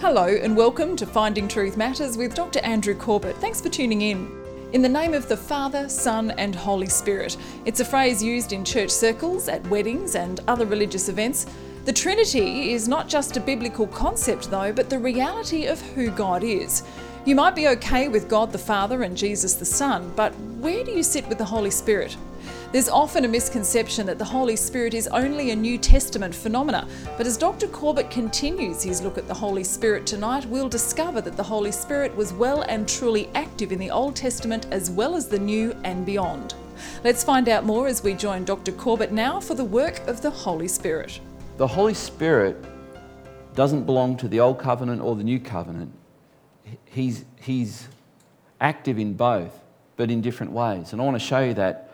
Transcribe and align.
Hello, 0.00 0.28
and 0.28 0.56
welcome 0.56 0.94
to 0.94 1.04
Finding 1.04 1.48
Truth 1.48 1.76
Matters 1.76 2.16
with 2.16 2.32
Dr. 2.32 2.60
Andrew 2.60 2.94
Corbett. 2.94 3.34
Thanks 3.38 3.60
for 3.60 3.68
tuning 3.68 4.02
in. 4.02 4.30
In 4.72 4.80
the 4.80 4.88
name 4.88 5.12
of 5.12 5.28
the 5.28 5.36
Father, 5.36 5.88
Son, 5.88 6.30
and 6.38 6.54
Holy 6.54 6.86
Spirit. 6.86 7.36
It's 7.64 7.80
a 7.80 7.84
phrase 7.84 8.22
used 8.22 8.52
in 8.52 8.64
church 8.64 8.90
circles, 8.90 9.48
at 9.48 9.66
weddings, 9.66 10.14
and 10.14 10.38
other 10.46 10.66
religious 10.66 11.08
events. 11.08 11.46
The 11.84 11.92
Trinity 11.92 12.74
is 12.74 12.86
not 12.86 13.08
just 13.08 13.36
a 13.36 13.40
biblical 13.40 13.88
concept, 13.88 14.52
though, 14.52 14.72
but 14.72 14.88
the 14.88 15.00
reality 15.00 15.66
of 15.66 15.80
who 15.80 16.10
God 16.12 16.44
is. 16.44 16.84
You 17.24 17.34
might 17.34 17.56
be 17.56 17.66
okay 17.66 18.06
with 18.06 18.28
God 18.28 18.52
the 18.52 18.56
Father 18.56 19.02
and 19.02 19.16
Jesus 19.16 19.54
the 19.54 19.64
Son, 19.64 20.12
but 20.14 20.32
where 20.60 20.84
do 20.84 20.92
you 20.92 21.02
sit 21.02 21.26
with 21.26 21.38
the 21.38 21.44
Holy 21.44 21.72
Spirit? 21.72 22.16
There's 22.70 22.90
often 22.90 23.24
a 23.24 23.28
misconception 23.28 24.04
that 24.08 24.18
the 24.18 24.26
Holy 24.26 24.54
Spirit 24.54 24.92
is 24.92 25.08
only 25.08 25.52
a 25.52 25.56
New 25.56 25.78
Testament 25.78 26.34
phenomena, 26.34 26.86
but 27.16 27.26
as 27.26 27.38
Dr. 27.38 27.66
Corbett 27.66 28.10
continues 28.10 28.82
his 28.82 29.00
look 29.00 29.16
at 29.16 29.26
the 29.26 29.32
Holy 29.32 29.64
Spirit 29.64 30.04
tonight, 30.04 30.44
we'll 30.44 30.68
discover 30.68 31.22
that 31.22 31.34
the 31.34 31.42
Holy 31.42 31.72
Spirit 31.72 32.14
was 32.14 32.34
well 32.34 32.60
and 32.68 32.86
truly 32.86 33.30
active 33.34 33.72
in 33.72 33.78
the 33.78 33.90
Old 33.90 34.14
Testament 34.14 34.66
as 34.70 34.90
well 34.90 35.16
as 35.16 35.28
the 35.28 35.38
New 35.38 35.74
and 35.84 36.04
beyond. 36.04 36.54
Let's 37.04 37.24
find 37.24 37.48
out 37.48 37.64
more 37.64 37.86
as 37.88 38.02
we 38.02 38.12
join 38.12 38.44
Dr. 38.44 38.72
Corbett 38.72 39.12
now 39.12 39.40
for 39.40 39.54
the 39.54 39.64
work 39.64 40.06
of 40.06 40.20
the 40.20 40.30
Holy 40.30 40.68
Spirit. 40.68 41.20
The 41.56 41.66
Holy 41.66 41.94
Spirit 41.94 42.62
doesn't 43.54 43.84
belong 43.84 44.18
to 44.18 44.28
the 44.28 44.40
Old 44.40 44.58
Covenant 44.58 45.00
or 45.00 45.16
the 45.16 45.24
New 45.24 45.40
Covenant. 45.40 45.90
He's, 46.84 47.24
he's 47.40 47.88
active 48.60 48.98
in 48.98 49.14
both, 49.14 49.58
but 49.96 50.10
in 50.10 50.20
different 50.20 50.52
ways. 50.52 50.92
And 50.92 51.00
I 51.00 51.04
want 51.06 51.14
to 51.14 51.26
show 51.26 51.40
you 51.40 51.54
that 51.54 51.87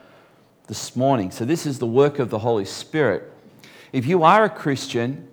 this 0.66 0.96
morning. 0.96 1.30
So, 1.30 1.44
this 1.44 1.66
is 1.66 1.78
the 1.78 1.86
work 1.86 2.18
of 2.18 2.30
the 2.30 2.38
Holy 2.38 2.64
Spirit. 2.64 3.30
If 3.92 4.06
you 4.06 4.22
are 4.22 4.44
a 4.44 4.50
Christian, 4.50 5.28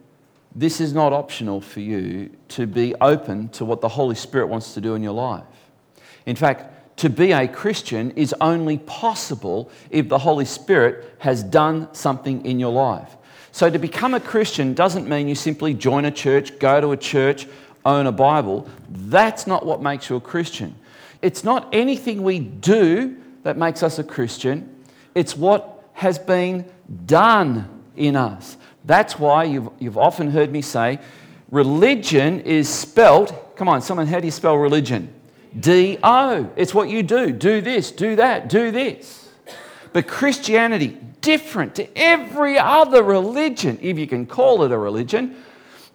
this 0.54 0.82
is 0.82 0.94
not 0.94 1.14
optional 1.14 1.62
for 1.62 1.80
you 1.80 2.30
to 2.50 2.68
be 2.68 2.94
open 3.00 3.50
to 3.50 3.64
what 3.64 3.82
the 3.82 3.88
Holy 3.88 4.16
Spirit 4.16 4.48
wants 4.48 4.74
to 4.74 4.82
do 4.82 4.96
in 4.96 5.04
your 5.04 5.14
life. 5.14 5.44
In 6.26 6.36
fact, 6.36 6.98
to 6.98 7.10
be 7.10 7.32
a 7.32 7.48
Christian 7.48 8.12
is 8.12 8.36
only 8.42 8.78
possible 8.80 9.72
if 9.90 10.10
the 10.10 10.18
Holy 10.18 10.46
Spirit 10.46 11.16
has 11.20 11.44
done 11.44 11.92
something 11.94 12.46
in 12.46 12.60
your 12.60 12.74
life. 12.74 13.16
So, 13.54 13.70
to 13.70 13.80
become 13.80 14.14
a 14.14 14.20
Christian 14.20 14.74
doesn't 14.74 15.08
mean 15.08 15.28
you 15.28 15.36
simply 15.36 15.74
join 15.74 16.06
a 16.06 16.12
church, 16.12 16.60
go 16.60 16.82
to 16.82 16.92
a 16.92 16.98
church, 16.98 17.48
own 17.86 18.06
a 18.06 18.12
Bible. 18.12 18.68
That's 18.90 19.48
not 19.48 19.66
what 19.66 19.82
makes 19.82 20.10
you 20.10 20.18
a 20.18 20.22
Christian. 20.22 20.76
It's 21.22 21.44
not 21.44 21.70
anything 21.72 22.24
we 22.24 22.40
do 22.40 23.18
that 23.44 23.58
makes 23.58 23.82
us 23.82 23.98
a 23.98 24.04
Christian. 24.04 24.71
It's 25.16 25.36
what 25.36 25.84
has 25.94 26.18
been 26.18 26.66
done 27.06 27.84
in 27.96 28.16
us. 28.16 28.58
That's 28.86 29.20
why 29.20 29.44
you've, 29.44 29.70
you've 29.80 29.98
often 29.98 30.32
heard 30.32 30.52
me 30.52 30.62
say 30.62 31.00
religion 31.52 32.40
is 32.42 32.68
spelt, 32.70 33.56
come 33.56 33.68
on, 33.68 33.82
someone, 33.82 34.08
how 34.08 34.20
do 34.20 34.26
you 34.26 34.32
spell 34.32 34.56
religion? 34.56 35.14
D 35.60 35.98
O. 36.02 36.50
It's 36.56 36.74
what 36.74 36.90
you 36.90 37.04
do. 37.04 37.32
Do 37.32 37.62
this, 37.62 37.92
do 37.92 38.16
that, 38.16 38.48
do 38.50 38.72
this. 38.72 39.30
But 39.94 40.08
Christianity, 40.08 40.98
different 41.20 41.76
to 41.76 41.98
every 41.98 42.58
other 42.58 43.04
religion, 43.04 43.78
if 43.82 44.00
you 44.00 44.08
can 44.08 44.26
call 44.26 44.64
it 44.64 44.72
a 44.72 44.78
religion, 44.78 45.36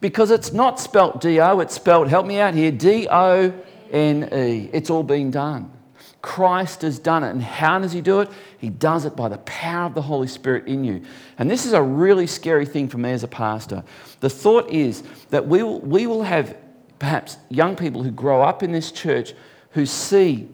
because 0.00 0.30
it's 0.30 0.52
not 0.52 0.78
spelt 0.78 1.22
D 1.22 1.40
O, 1.40 1.60
it's 1.60 1.74
spelt, 1.74 2.08
help 2.08 2.26
me 2.26 2.38
out 2.38 2.54
here, 2.54 2.70
D 2.70 3.08
O 3.10 3.52
N 3.90 4.28
E. 4.32 4.68
It's 4.72 4.90
all 4.90 5.02
been 5.02 5.30
done. 5.30 5.72
Christ 6.22 6.82
has 6.82 6.98
done 6.98 7.22
it. 7.22 7.30
And 7.30 7.42
how 7.42 7.78
does 7.78 7.92
he 7.92 8.00
do 8.00 8.20
it? 8.20 8.30
He 8.58 8.68
does 8.68 9.04
it 9.04 9.14
by 9.14 9.28
the 9.28 9.38
power 9.38 9.86
of 9.86 9.94
the 9.94 10.02
Holy 10.02 10.26
Spirit 10.26 10.66
in 10.66 10.82
you. 10.82 11.02
And 11.38 11.50
this 11.50 11.64
is 11.64 11.72
a 11.72 11.82
really 11.82 12.26
scary 12.26 12.66
thing 12.66 12.88
for 12.88 12.98
me 12.98 13.12
as 13.12 13.22
a 13.22 13.28
pastor. 13.28 13.84
The 14.20 14.30
thought 14.30 14.68
is 14.70 15.02
that 15.30 15.46
we 15.46 15.62
will, 15.62 15.80
we 15.80 16.06
will 16.06 16.22
have 16.22 16.56
perhaps 16.98 17.36
young 17.48 17.76
people 17.76 18.02
who 18.02 18.10
grow 18.10 18.42
up 18.42 18.62
in 18.62 18.72
this 18.72 18.90
church 18.90 19.34
who 19.70 19.86
see 19.86 20.48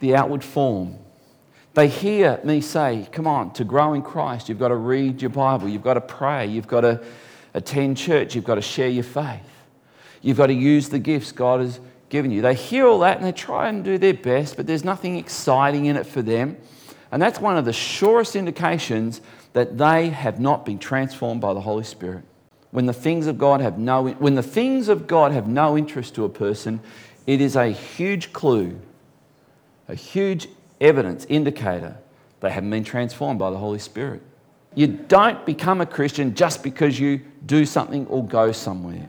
the 0.00 0.16
outward 0.16 0.42
form. 0.42 0.98
They 1.74 1.88
hear 1.88 2.40
me 2.44 2.60
say, 2.60 3.08
Come 3.12 3.26
on, 3.26 3.52
to 3.54 3.64
grow 3.64 3.94
in 3.94 4.02
Christ, 4.02 4.48
you've 4.48 4.58
got 4.58 4.68
to 4.68 4.76
read 4.76 5.22
your 5.22 5.30
Bible, 5.30 5.68
you've 5.68 5.82
got 5.82 5.94
to 5.94 6.00
pray, 6.00 6.46
you've 6.46 6.66
got 6.66 6.82
to 6.82 7.02
attend 7.54 7.96
church, 7.96 8.34
you've 8.34 8.44
got 8.44 8.56
to 8.56 8.62
share 8.62 8.88
your 8.88 9.04
faith, 9.04 9.40
you've 10.20 10.36
got 10.36 10.48
to 10.48 10.54
use 10.54 10.88
the 10.88 10.98
gifts 10.98 11.32
God 11.32 11.60
has 11.60 11.80
given 12.12 12.30
you. 12.30 12.42
They 12.42 12.54
hear 12.54 12.86
all 12.86 12.98
that 12.98 13.16
and 13.16 13.26
they 13.26 13.32
try 13.32 13.70
and 13.70 13.82
do 13.82 13.96
their 13.96 14.12
best, 14.12 14.56
but 14.56 14.66
there's 14.66 14.84
nothing 14.84 15.16
exciting 15.16 15.86
in 15.86 15.96
it 15.96 16.06
for 16.06 16.20
them. 16.20 16.58
And 17.10 17.20
that's 17.20 17.40
one 17.40 17.56
of 17.56 17.64
the 17.64 17.72
surest 17.72 18.36
indications 18.36 19.22
that 19.54 19.78
they 19.78 20.10
have 20.10 20.38
not 20.38 20.66
been 20.66 20.78
transformed 20.78 21.40
by 21.40 21.54
the 21.54 21.62
Holy 21.62 21.84
Spirit. 21.84 22.22
When 22.70 22.84
the 22.84 22.92
things 22.92 23.26
of 23.26 23.38
God 23.38 23.62
have 23.62 23.78
no, 23.78 24.08
when 24.08 24.34
the 24.34 24.42
things 24.42 24.88
of 24.88 25.06
God 25.06 25.32
have 25.32 25.48
no 25.48 25.76
interest 25.76 26.14
to 26.16 26.24
a 26.24 26.28
person, 26.28 26.80
it 27.26 27.40
is 27.40 27.56
a 27.56 27.68
huge 27.68 28.34
clue, 28.34 28.78
a 29.88 29.94
huge 29.94 30.48
evidence 30.82 31.24
indicator 31.30 31.96
they 32.40 32.50
haven't 32.50 32.70
been 32.70 32.84
transformed 32.84 33.38
by 33.38 33.50
the 33.50 33.58
Holy 33.58 33.78
Spirit. 33.78 34.20
You 34.74 34.86
don't 34.86 35.46
become 35.46 35.80
a 35.80 35.86
Christian 35.86 36.34
just 36.34 36.62
because 36.62 37.00
you 37.00 37.22
do 37.46 37.64
something 37.64 38.06
or 38.08 38.22
go 38.22 38.52
somewhere. 38.52 39.08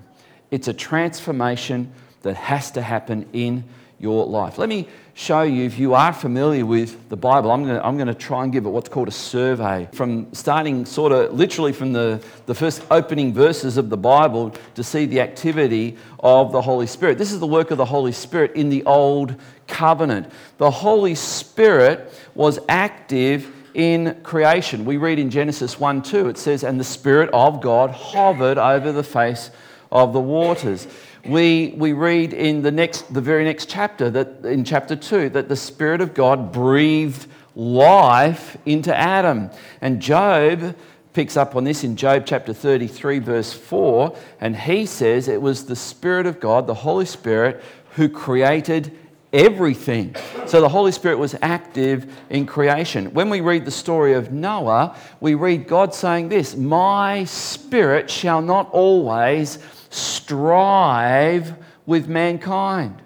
It's 0.52 0.70
a 0.70 0.74
transformation 0.74 1.92
that 2.24 2.36
has 2.36 2.72
to 2.72 2.82
happen 2.82 3.30
in 3.32 3.64
your 4.00 4.26
life. 4.26 4.58
Let 4.58 4.68
me 4.68 4.88
show 5.14 5.44
you, 5.44 5.64
if 5.64 5.80
you 5.80 5.94
are 5.94 6.12
familiar 6.12 6.66
with 6.66 7.08
the 7.10 7.16
Bible, 7.16 7.52
I'm 7.52 7.64
going 7.64 7.76
to, 7.76 7.86
I'm 7.86 7.96
going 7.96 8.08
to 8.08 8.14
try 8.14 8.44
and 8.44 8.52
give 8.52 8.66
it 8.66 8.70
what's 8.70 8.90
called 8.90 9.08
a 9.08 9.12
survey. 9.12 9.88
From 9.94 10.34
starting 10.34 10.86
sort 10.86 11.12
of 11.12 11.34
literally 11.34 11.72
from 11.72 11.94
the, 11.94 12.22
the 12.46 12.56
first 12.56 12.84
opening 12.92 13.34
verses 13.34 13.78
of 13.78 13.90
the 13.90 13.98
Bible 13.98 14.54
to 14.76 14.84
see 14.84 15.06
the 15.06 15.22
activity 15.22 15.98
of 16.20 16.52
the 16.52 16.62
Holy 16.62 16.88
Spirit. 16.88 17.18
This 17.18 17.32
is 17.32 17.40
the 17.40 17.48
work 17.48 17.72
of 17.72 17.78
the 17.78 17.86
Holy 17.86 18.12
Spirit 18.12 18.56
in 18.56 18.70
the 18.70 18.84
Old 18.84 19.36
Covenant. 19.68 20.30
The 20.58 20.72
Holy 20.72 21.16
Spirit 21.16 22.12
was 22.36 22.60
active 22.68 23.50
in 23.74 24.20
creation. 24.24 24.86
We 24.86 24.98
read 24.98 25.18
in 25.20 25.30
Genesis 25.30 25.80
1 25.80 26.02
2, 26.02 26.30
it 26.30 26.38
says, 26.38 26.64
And 26.64 26.80
the 26.80 26.84
Spirit 26.84 27.30
of 27.32 27.62
God 27.62 27.92
hovered 27.92 28.58
over 28.58 28.92
the 28.92 29.04
face 29.04 29.50
of 29.92 30.12
the 30.12 30.20
waters 30.20 30.88
we, 31.26 31.74
we 31.78 31.94
read 31.94 32.34
in 32.34 32.62
the, 32.62 32.72
next, 32.72 33.14
the 33.14 33.22
very 33.22 33.46
next 33.46 33.70
chapter, 33.70 34.10
that, 34.10 34.46
in 34.46 34.64
chapter 34.64 34.96
2, 34.96 35.30
that 35.30 35.48
the 35.50 35.56
Spirit 35.56 36.02
of 36.02 36.14
God 36.14 36.52
breathed 36.52 37.28
life 37.56 38.58
into 38.66 38.96
Adam. 38.96 39.50
And 39.82 40.02
Job 40.02 40.76
picks 41.14 41.38
up 41.38 41.56
on 41.56 41.64
this 41.64 41.84
in 41.84 41.96
Job 41.96 42.24
chapter 42.26 42.54
33, 42.54 43.20
verse 43.20 43.54
4, 43.54 44.18
and 44.42 44.56
he 44.56 44.86
says 44.86 45.28
it 45.28 45.42
was 45.42 45.66
the 45.66 45.76
Spirit 45.76 46.26
of 46.26 46.40
God, 46.40 46.68
the 46.68 46.74
Holy 46.74 47.06
Spirit, 47.06 47.64
who 47.92 48.10
created 48.10 48.98
everything. 49.34 50.16
So 50.46 50.62
the 50.62 50.70
Holy 50.70 50.92
Spirit 50.92 51.18
was 51.18 51.36
active 51.42 52.16
in 52.30 52.46
creation. 52.46 53.14
When 53.14 53.30
we 53.30 53.42
read 53.42 53.66
the 53.66 53.72
story 53.72 54.14
of 54.14 54.32
Noah, 54.32 54.96
we 55.20 55.34
read 55.34 55.68
God 55.68 55.94
saying 55.94 56.30
this 56.30 56.56
My 56.56 57.24
spirit 57.26 58.10
shall 58.10 58.42
not 58.42 58.70
always 58.72 59.60
strive 59.90 61.56
with 61.86 62.08
mankind. 62.08 63.02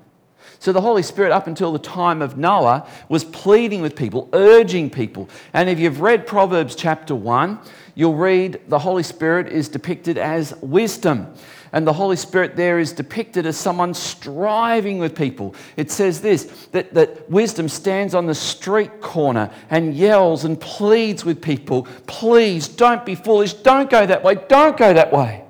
So 0.60 0.74
the 0.74 0.82
Holy 0.82 1.04
Spirit, 1.04 1.32
up 1.32 1.48
until 1.48 1.72
the 1.72 1.80
time 1.80 2.22
of 2.22 2.38
Noah, 2.38 2.88
was 3.10 3.24
pleading 3.24 3.82
with 3.82 3.96
people, 3.96 4.28
urging 4.34 4.90
people. 4.90 5.30
And 5.54 5.70
if 5.70 5.80
you've 5.80 6.02
read 6.02 6.26
Proverbs 6.26 6.76
chapter 6.76 7.16
1, 7.16 7.60
you'll 7.96 8.16
read 8.16 8.60
the 8.68 8.80
Holy 8.80 9.04
Spirit 9.04 9.48
is 9.48 9.70
depicted 9.70 10.18
as 10.18 10.56
wisdom. 10.62 11.34
And 11.72 11.86
the 11.86 11.94
Holy 11.94 12.16
Spirit 12.16 12.56
there 12.56 12.80
is 12.80 12.92
depicted 12.92 13.46
as 13.46 13.58
someone 13.58 13.94
striving 13.94 15.00
with 15.00 15.16
people. 15.16 15.56
It 15.76 15.92
says 15.92 16.22
this 16.22 16.68
that, 16.72 16.94
that 16.94 17.30
wisdom 17.30 17.70
stands 17.70 18.14
on 18.14 18.26
the 18.26 18.36
street 18.36 19.02
corner 19.02 19.52
and 19.70 19.94
yells 19.94 20.46
and 20.46 20.60
pleads 20.60 21.26
with 21.26 21.42
people 21.42 21.88
please 22.06 22.68
don't 22.68 23.06
be 23.06 23.16
foolish, 23.16 23.54
don't 23.54 23.90
go 23.90 24.06
that 24.06 24.24
way, 24.24 24.36
don't 24.48 24.78
go 24.78 24.94
that 24.94 25.12
way. 25.12 25.47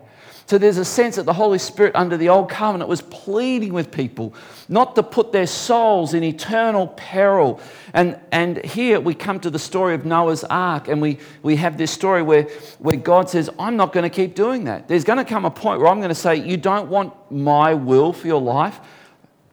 So 0.47 0.57
there's 0.57 0.77
a 0.77 0.85
sense 0.85 1.17
that 1.17 1.25
the 1.25 1.33
Holy 1.33 1.59
Spirit 1.59 1.93
under 1.93 2.15
the 2.15 2.29
Old 2.29 2.49
Covenant 2.49 2.89
was 2.89 3.01
pleading 3.01 3.73
with 3.73 3.91
people 3.91 4.33
not 4.69 4.95
to 4.95 5.03
put 5.03 5.33
their 5.33 5.45
souls 5.45 6.13
in 6.13 6.23
eternal 6.23 6.87
peril. 6.87 7.59
And, 7.93 8.17
and 8.31 8.63
here 8.63 9.01
we 9.01 9.13
come 9.13 9.41
to 9.41 9.49
the 9.49 9.59
story 9.59 9.93
of 9.93 10.05
Noah's 10.05 10.45
Ark, 10.45 10.87
and 10.87 11.01
we, 11.01 11.19
we 11.43 11.57
have 11.57 11.77
this 11.77 11.91
story 11.91 12.21
where, 12.21 12.43
where 12.79 12.95
God 12.95 13.29
says, 13.29 13.49
I'm 13.59 13.75
not 13.75 13.91
going 13.91 14.03
to 14.03 14.09
keep 14.09 14.35
doing 14.35 14.63
that. 14.63 14.87
There's 14.87 15.03
going 15.03 15.17
to 15.17 15.25
come 15.25 15.43
a 15.43 15.51
point 15.51 15.81
where 15.81 15.89
I'm 15.89 15.99
going 15.99 16.09
to 16.09 16.15
say, 16.15 16.37
You 16.37 16.55
don't 16.55 16.89
want 16.89 17.13
my 17.29 17.73
will 17.73 18.13
for 18.13 18.27
your 18.27 18.41
life? 18.41 18.79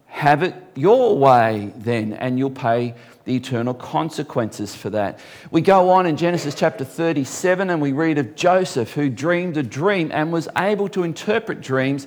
Have 0.07 0.45
it 0.45 0.55
your 0.77 1.19
way 1.19 1.73
then, 1.75 2.13
and 2.13 2.39
you'll 2.39 2.51
pay 2.51 2.95
the 3.25 3.35
eternal 3.37 3.75
consequences 3.75 4.75
for 4.75 4.91
that. 4.91 5.19
We 5.51 5.61
go 5.63 5.91
on 5.91 6.07
in 6.07 6.17
Genesis 6.17 6.55
chapter 6.55 6.85
37 6.85 7.71
and 7.71 7.81
we 7.81 7.93
read 7.93 8.19
of 8.19 8.35
Joseph 8.35 8.93
who 8.93 9.09
dreamed 9.09 9.57
a 9.57 9.63
dream 9.63 10.11
and 10.13 10.33
was 10.33 10.49
able 10.57 10.89
to 10.91 11.05
interpret 11.05 11.61
dreams 11.61 12.07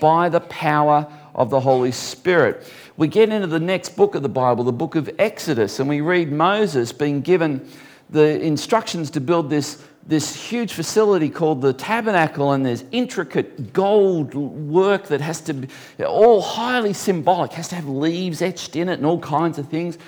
by 0.00 0.28
the 0.28 0.40
power 0.40 1.10
of 1.34 1.50
the 1.50 1.60
Holy 1.60 1.92
Spirit. 1.92 2.70
We 2.96 3.08
get 3.08 3.30
into 3.30 3.46
the 3.46 3.60
next 3.60 3.90
book 3.96 4.14
of 4.14 4.22
the 4.22 4.28
Bible, 4.28 4.64
the 4.64 4.72
book 4.72 4.94
of 4.94 5.08
Exodus, 5.18 5.80
and 5.80 5.88
we 5.88 6.00
read 6.00 6.30
Moses 6.30 6.92
being 6.92 7.20
given 7.20 7.66
the 8.10 8.40
instructions 8.40 9.10
to 9.10 9.20
build 9.20 9.50
this 9.50 9.82
this 10.08 10.34
huge 10.34 10.72
facility 10.72 11.28
called 11.28 11.60
the 11.60 11.74
tabernacle, 11.74 12.52
and 12.52 12.64
there's 12.64 12.82
intricate 12.92 13.74
gold 13.74 14.32
work 14.32 15.08
that 15.08 15.20
has 15.20 15.42
to 15.42 15.52
be 15.52 15.68
all 16.02 16.40
highly 16.40 16.94
symbolic, 16.94 17.52
has 17.52 17.68
to 17.68 17.74
have 17.74 17.86
leaves 17.86 18.40
etched 18.40 18.74
in 18.74 18.88
it 18.88 18.94
and 18.94 19.04
all 19.04 19.20
kinds 19.20 19.58
of 19.58 19.68
things. 19.68 19.98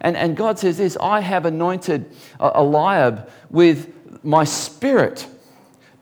And, 0.00 0.16
and 0.16 0.36
God 0.36 0.58
says 0.58 0.78
this 0.78 0.96
I 1.00 1.20
have 1.20 1.46
anointed 1.46 2.14
Eliab 2.40 3.30
with 3.50 3.92
my 4.24 4.44
spirit 4.44 5.26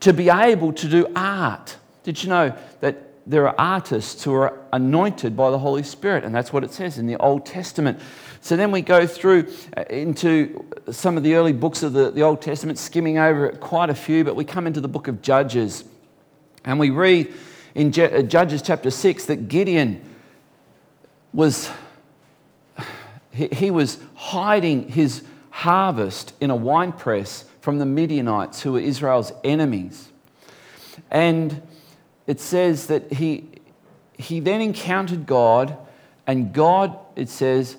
to 0.00 0.12
be 0.12 0.28
able 0.28 0.72
to 0.75 0.88
do 0.88 1.06
art. 1.16 1.76
Did 2.02 2.22
you 2.22 2.28
know 2.28 2.56
that 2.81 3.02
there 3.28 3.48
are 3.48 3.54
artists 3.58 4.22
who 4.22 4.32
are 4.34 4.58
anointed 4.72 5.37
by 5.37 5.50
the 5.50 5.58
Holy 5.58 5.82
Spirit? 5.82 6.25
And 6.25 6.34
that's 6.34 6.52
what 6.52 6.62
it 6.62 6.72
says 6.72 6.98
in 6.98 7.06
the 7.06 7.16
Old 7.16 7.44
Testament. 7.44 8.00
So 8.40 8.56
then 8.56 8.70
we 8.70 8.82
go 8.82 9.06
through 9.06 9.52
uh, 9.76 9.82
into 9.90 10.64
some 10.90 11.16
of 11.16 11.25
the 11.25 11.34
early 11.34 11.52
books 11.52 11.82
of 11.82 11.92
the, 11.92 12.10
the 12.10 12.22
Old 12.22 12.40
Testament, 12.40 12.78
skimming 12.78 13.19
over 13.19 13.49
quite 13.50 13.90
a 13.90 13.94
few, 13.94 14.22
but 14.22 14.37
we 14.37 14.44
come 14.44 14.66
into 14.66 14.81
the 14.81 14.88
book 14.88 15.08
of 15.08 15.22
Judges. 15.22 15.84
And 16.64 16.78
we 16.78 16.90
read 16.90 17.34
in 17.75 17.88
uh, 17.88 18.22
Judges 18.22 18.62
chapter 18.62 18.90
6 18.90 19.25
that 19.26 19.49
Gideon 19.49 20.00
was 21.32 21.70
he, 23.36 23.48
he 23.48 23.70
was 23.70 23.98
hiding 24.14 24.88
his 24.88 25.22
harvest 25.50 26.32
in 26.40 26.50
a 26.50 26.56
winepress 26.56 27.44
from 27.60 27.78
the 27.78 27.86
Midianites, 27.86 28.62
who 28.62 28.72
were 28.72 28.80
Israel's 28.80 29.32
enemies. 29.44 30.10
And 31.10 31.62
it 32.26 32.40
says 32.40 32.86
that 32.86 33.12
he, 33.12 33.48
he 34.16 34.40
then 34.40 34.60
encountered 34.60 35.26
God, 35.26 35.76
and 36.26 36.52
God, 36.52 36.98
it 37.14 37.28
says, 37.28 37.76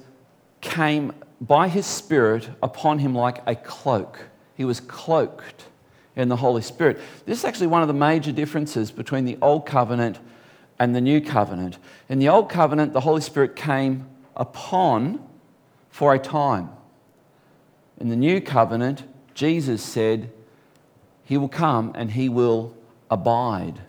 came 0.61 1.13
by 1.41 1.67
his 1.67 1.85
Spirit 1.85 2.49
upon 2.61 2.99
him 2.99 3.15
like 3.15 3.41
a 3.45 3.55
cloak. 3.55 4.27
He 4.55 4.65
was 4.65 4.79
cloaked 4.79 5.65
in 6.15 6.29
the 6.29 6.35
Holy 6.35 6.61
Spirit. 6.61 6.99
This 7.25 7.39
is 7.39 7.45
actually 7.45 7.67
one 7.67 7.81
of 7.81 7.87
the 7.87 7.93
major 7.93 8.31
differences 8.31 8.91
between 8.91 9.25
the 9.25 9.37
Old 9.41 9.65
Covenant 9.65 10.19
and 10.79 10.95
the 10.95 11.01
New 11.01 11.21
Covenant. 11.21 11.77
In 12.09 12.19
the 12.19 12.29
Old 12.29 12.49
Covenant, 12.49 12.93
the 12.93 13.01
Holy 13.01 13.21
Spirit 13.21 13.55
came 13.55 14.07
upon 14.35 15.26
for 15.97 16.13
a 16.13 16.19
time. 16.19 16.69
In 17.99 18.09
the 18.09 18.15
new 18.15 18.39
covenant, 18.39 19.03
Jesus 19.33 19.83
said, 19.83 20.31
He 21.23 21.37
will 21.37 21.49
come 21.49 21.91
and 21.95 22.11
He 22.11 22.29
will 22.29 22.77
abide. 23.09 23.81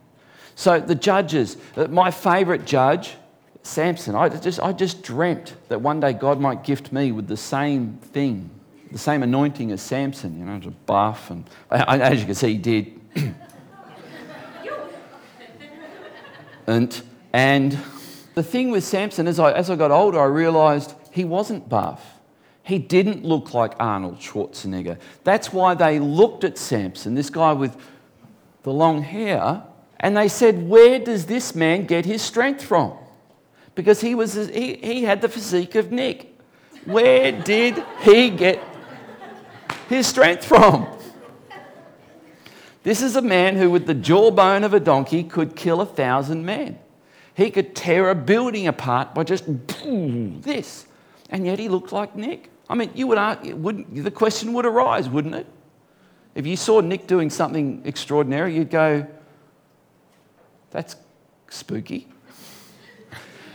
So 0.54 0.80
the 0.80 0.94
judges, 0.94 1.58
uh, 1.76 1.88
my 1.88 2.10
favourite 2.10 2.64
judge, 2.64 3.16
Samson, 3.62 4.14
I 4.14 4.30
just, 4.30 4.58
I 4.58 4.72
just 4.72 5.02
dreamt 5.02 5.52
that 5.68 5.82
one 5.82 6.00
day 6.00 6.14
God 6.14 6.40
might 6.40 6.64
gift 6.64 6.92
me 6.92 7.12
with 7.12 7.28
the 7.28 7.36
same 7.36 7.98
thing, 7.98 8.48
the 8.90 8.96
same 8.96 9.22
anointing 9.22 9.70
as 9.70 9.82
Samson, 9.82 10.38
you 10.38 10.46
know, 10.46 10.58
to 10.60 10.70
buff. 10.70 11.30
And 11.30 11.44
as 11.70 12.20
you 12.20 12.24
can 12.24 12.34
see, 12.34 12.54
he 12.54 12.58
did. 12.58 12.98
and, 16.66 17.02
and 17.34 17.78
the 18.34 18.42
thing 18.42 18.70
with 18.70 18.84
Samson, 18.84 19.26
as 19.26 19.38
I, 19.38 19.52
as 19.52 19.68
I 19.68 19.76
got 19.76 19.90
older, 19.90 20.18
I 20.18 20.24
realised 20.24 20.94
he 21.10 21.24
wasn't 21.24 21.68
buff. 21.68 22.18
He 22.62 22.78
didn't 22.78 23.24
look 23.24 23.54
like 23.54 23.72
Arnold 23.80 24.18
Schwarzenegger. 24.18 24.98
That's 25.24 25.52
why 25.52 25.74
they 25.74 25.98
looked 25.98 26.44
at 26.44 26.58
Samson, 26.58 27.14
this 27.14 27.30
guy 27.30 27.54
with 27.54 27.74
the 28.62 28.72
long 28.72 29.02
hair, 29.02 29.62
and 30.00 30.16
they 30.16 30.28
said, 30.28 30.68
Where 30.68 30.98
does 30.98 31.26
this 31.26 31.54
man 31.54 31.86
get 31.86 32.04
his 32.04 32.20
strength 32.20 32.62
from? 32.62 32.92
Because 33.74 34.00
he, 34.00 34.14
was, 34.14 34.34
he, 34.34 34.74
he 34.74 35.04
had 35.04 35.22
the 35.22 35.28
physique 35.28 35.76
of 35.76 35.90
Nick. 35.90 36.34
Where 36.84 37.32
did 37.32 37.82
he 38.02 38.28
get 38.30 38.62
his 39.88 40.06
strength 40.06 40.44
from? 40.44 40.86
This 42.82 43.00
is 43.00 43.16
a 43.16 43.22
man 43.22 43.56
who, 43.56 43.70
with 43.70 43.86
the 43.86 43.94
jawbone 43.94 44.64
of 44.64 44.74
a 44.74 44.80
donkey, 44.80 45.24
could 45.24 45.56
kill 45.56 45.80
a 45.80 45.86
thousand 45.86 46.44
men. 46.44 46.78
He 47.34 47.50
could 47.50 47.74
tear 47.74 48.10
a 48.10 48.14
building 48.14 48.66
apart 48.66 49.14
by 49.14 49.24
just 49.24 49.44
this 50.42 50.87
and 51.28 51.46
yet 51.46 51.58
he 51.58 51.68
looked 51.68 51.92
like 51.92 52.16
Nick. 52.16 52.50
I 52.68 52.74
mean, 52.74 52.90
you 52.94 53.06
would, 53.06 53.18
argue, 53.18 53.56
wouldn't, 53.56 54.04
the 54.04 54.10
question 54.10 54.52
would 54.52 54.66
arise, 54.66 55.08
wouldn't 55.08 55.34
it? 55.34 55.46
If 56.34 56.46
you 56.46 56.56
saw 56.56 56.80
Nick 56.80 57.06
doing 57.06 57.30
something 57.30 57.82
extraordinary, 57.84 58.54
you'd 58.54 58.70
go, 58.70 59.06
that's 60.70 60.96
spooky. 61.48 62.08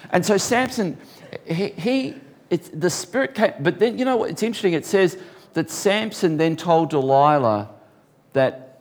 and 0.09 0.25
so 0.25 0.37
Samson, 0.37 0.97
he, 1.45 1.69
he 1.69 2.15
the 2.49 2.89
spirit 2.89 3.33
came, 3.33 3.53
but 3.59 3.79
then, 3.79 3.97
you 3.97 4.05
know 4.05 4.17
what? 4.17 4.29
It's 4.29 4.43
interesting. 4.43 4.73
It 4.73 4.85
says 4.85 5.17
that 5.53 5.69
Samson 5.69 6.37
then 6.37 6.55
told 6.55 6.89
Delilah 6.89 7.69
that 8.33 8.72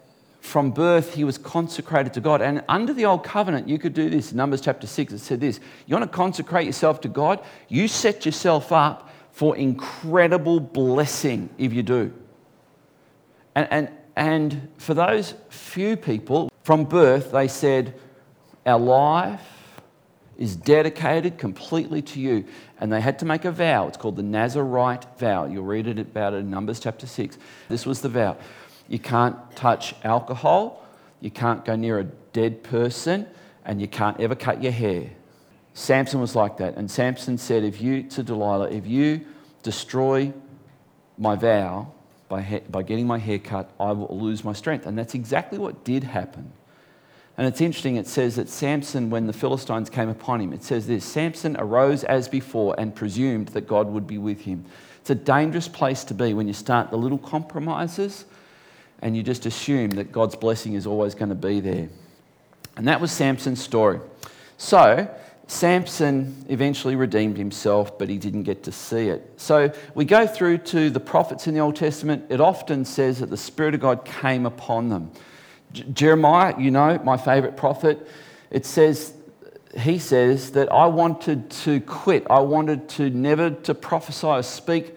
from 0.43 0.73
birth 0.73 1.15
he 1.15 1.23
was 1.23 1.39
consecrated 1.39 2.13
to 2.13 2.21
God. 2.21 2.43
And 2.43 2.65
under 2.69 2.93
the 2.93 3.05
old 3.05 3.23
covenant, 3.23 3.69
you 3.69 3.79
could 3.79 3.95
do 3.95 4.11
this. 4.11 4.33
In 4.33 4.37
Numbers 4.37 4.61
chapter 4.61 4.89
6, 4.89 5.13
it 5.13 5.19
said 5.21 5.41
this 5.41 5.61
You 5.87 5.95
want 5.95 6.11
to 6.11 6.15
consecrate 6.15 6.67
yourself 6.67 7.01
to 7.03 7.09
God? 7.09 7.41
You 7.69 7.87
set 7.87 8.27
yourself 8.27 8.73
up 8.73 9.09
for 9.31 9.57
incredible 9.57 10.59
blessing 10.59 11.49
if 11.59 11.73
you 11.73 11.85
do. 11.85 12.13
And, 13.55 13.69
and, 13.71 13.91
and 14.17 14.69
for 14.79 14.95
those 14.95 15.35
few 15.49 15.97
people, 15.97 16.51
from 16.65 16.85
birth, 16.85 17.31
they 17.31 17.47
said, 17.47 17.95
Our 18.67 18.81
life 18.81 19.47
is 20.39 20.57
dedicated 20.57 21.39
completely 21.39 22.03
to 22.03 22.21
you. 22.21 22.45
And 22.81 22.93
they 22.93 23.01
had 23.01 23.21
to 23.21 23.25
make 23.25 23.45
a 23.45 23.53
vow. 23.53 23.87
It's 23.87 23.97
called 23.97 24.17
the 24.17 24.25
Nazarite 24.25 25.07
vow. 25.19 25.47
You'll 25.47 25.65
read 25.65 25.87
it 25.87 26.01
about 26.01 26.35
it 26.35 26.39
in 26.39 26.51
Numbers 26.51 26.81
chapter 26.81 27.07
6. 27.07 27.39
This 27.69 27.87
was 27.87 28.01
the 28.01 28.09
vow. 28.09 28.37
You 28.89 28.99
can't 28.99 29.37
touch 29.57 29.95
alcohol, 30.05 30.87
you 31.21 31.31
can't 31.31 31.65
go 31.65 31.77
near 31.77 31.99
a 31.99 32.05
dead 32.05 32.63
person, 32.63 33.27
and 33.65 33.81
you 33.81 33.89
can't 33.89 34.19
ever 34.21 34.35
cut 34.35 34.63
your 34.63 34.73
hair. 34.73 35.11
Samson 35.75 36.21
was 36.21 36.35
like 36.37 36.59
that. 36.59 36.77
And 36.77 36.91
Samson 36.91 37.39
said, 37.39 37.65
if 37.65 37.81
you, 37.81 38.03
to 38.05 38.23
Delilah, 38.23 38.71
if 38.71 38.87
you 38.87 39.25
destroy 39.63 40.33
my 41.17 41.37
vow 41.37 41.93
by, 42.29 42.43
ha- 42.43 42.63
by 42.71 42.83
getting 42.83 43.07
my 43.07 43.19
hair 43.19 43.39
cut, 43.39 43.71
I 43.81 43.93
will 43.93 44.19
lose 44.19 44.45
my 44.45 44.53
strength. 44.53 44.87
And 44.87 44.99
that's 44.99 45.15
exactly 45.15 45.59
what 45.59 45.85
did 45.85 46.05
happen. 46.05 46.53
And 47.39 47.47
it's 47.47 47.63
interesting, 47.63 47.97
it 47.97 48.07
says 48.07 48.37
that 48.37 48.49
Samson, 48.49 49.09
when 49.09 49.27
the 49.27 49.33
Philistines 49.33 49.89
came 49.89 50.11
upon 50.11 50.41
him, 50.41 50.53
it 50.53 50.63
says 50.63 50.87
this 50.87 51.05
Samson 51.05 51.57
arose 51.59 52.05
as 52.05 52.29
before 52.29 52.75
and 52.79 52.95
presumed 52.95 53.49
that 53.49 53.67
God 53.67 53.89
would 53.89 54.07
be 54.07 54.19
with 54.19 54.43
him. 54.43 54.67
It's 55.01 55.11
a 55.11 55.15
dangerous 55.15 55.67
place 55.67 56.05
to 56.05 56.15
be 56.15 56.35
when 56.35 56.47
you 56.47 56.53
start 56.53 56.91
the 56.91 56.99
little 56.99 57.19
compromises 57.19 58.27
and 59.03 59.17
you 59.17 59.23
just 59.23 59.45
assume 59.45 59.91
that 59.91 60.13
God's 60.13 60.37
blessing 60.37 60.75
is 60.75 60.87
always 60.87 61.15
going 61.15 61.29
to 61.29 61.35
be 61.35 61.61
there. 61.61 61.89
And 62.77 62.89
that 62.89 63.01
was 63.01 63.13
Samson's 63.13 63.61
story. 63.61 64.01
So, 64.57 65.13
Samson 65.49 66.47
eventually 66.49 66.97
redeemed 66.97 67.37
himself, 67.37 67.99
but 67.99 68.09
he 68.09 68.17
didn't 68.17 68.45
get 68.45 68.63
to 68.63 68.73
see 68.73 69.09
it. 69.09 69.35
So 69.37 69.73
we 69.95 70.05
go 70.05 70.27
through 70.27 70.59
to 70.59 70.89
the 70.89 71.01
prophets 71.01 71.47
in 71.47 71.55
the 71.55 71.61
Old 71.61 71.77
Testament. 71.77 72.27
It 72.31 72.41
often 72.41 72.85
says 72.85 73.19
that 73.19 73.29
the 73.29 73.37
Spirit 73.37 73.75
of 73.75 73.81
God 73.81 74.05
came 74.05 74.47
upon 74.47 74.89
them. 74.89 75.11
J- 75.73 75.85
Jeremiah, 75.93 76.55
you 76.59 76.71
know, 76.71 76.99
my 77.05 77.17
favorite 77.17 77.57
prophet, 77.57 78.09
it 78.51 78.65
says, 78.65 79.13
he 79.77 79.99
says 79.99 80.53
that 80.53 80.71
I 80.73 80.87
wanted 80.87 81.51
to 81.51 81.81
quit. 81.81 82.27
I 82.31 82.41
wanted 82.41 82.89
to 82.91 83.11
never 83.11 83.51
to 83.51 83.75
prophesy 83.75 84.27
or 84.27 84.43
speak 84.43 84.95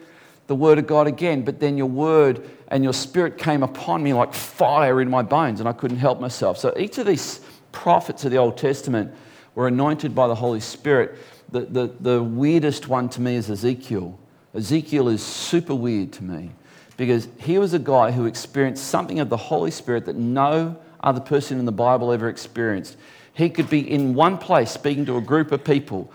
the 0.47 0.55
word 0.55 0.77
of 0.77 0.87
God 0.87 1.07
again, 1.07 1.43
but 1.43 1.59
then 1.59 1.77
your 1.77 1.87
word 1.87 2.47
and 2.67 2.83
your 2.83 2.93
spirit 2.93 3.37
came 3.37 3.63
upon 3.63 4.03
me 4.03 4.13
like 4.13 4.33
fire 4.33 5.01
in 5.01 5.09
my 5.09 5.21
bones, 5.21 5.59
and 5.59 5.67
I 5.67 5.73
couldn't 5.73 5.97
help 5.97 6.19
myself. 6.19 6.57
So 6.57 6.73
each 6.77 6.97
of 6.97 7.05
these 7.05 7.41
prophets 7.71 8.25
of 8.25 8.31
the 8.31 8.37
Old 8.37 8.57
Testament 8.57 9.13
were 9.55 9.67
anointed 9.67 10.13
by 10.13 10.27
the 10.27 10.35
Holy 10.35 10.59
Spirit. 10.59 11.17
The, 11.51 11.61
the, 11.61 11.95
the 11.99 12.23
weirdest 12.23 12.87
one 12.87 13.09
to 13.09 13.21
me 13.21 13.35
is 13.35 13.49
Ezekiel. 13.49 14.19
Ezekiel 14.53 15.09
is 15.09 15.23
super 15.23 15.75
weird 15.75 16.13
to 16.13 16.23
me 16.23 16.51
because 16.97 17.27
he 17.39 17.57
was 17.57 17.73
a 17.73 17.79
guy 17.79 18.11
who 18.11 18.25
experienced 18.25 18.85
something 18.85 19.19
of 19.19 19.29
the 19.29 19.37
Holy 19.37 19.71
Spirit 19.71 20.05
that 20.05 20.15
no 20.15 20.77
other 21.01 21.19
person 21.19 21.59
in 21.59 21.65
the 21.65 21.71
Bible 21.71 22.11
ever 22.11 22.29
experienced. 22.29 22.97
He 23.33 23.49
could 23.49 23.69
be 23.69 23.79
in 23.79 24.13
one 24.13 24.37
place 24.37 24.71
speaking 24.71 25.05
to 25.07 25.17
a 25.17 25.21
group 25.21 25.51
of 25.51 25.63
people, 25.63 26.11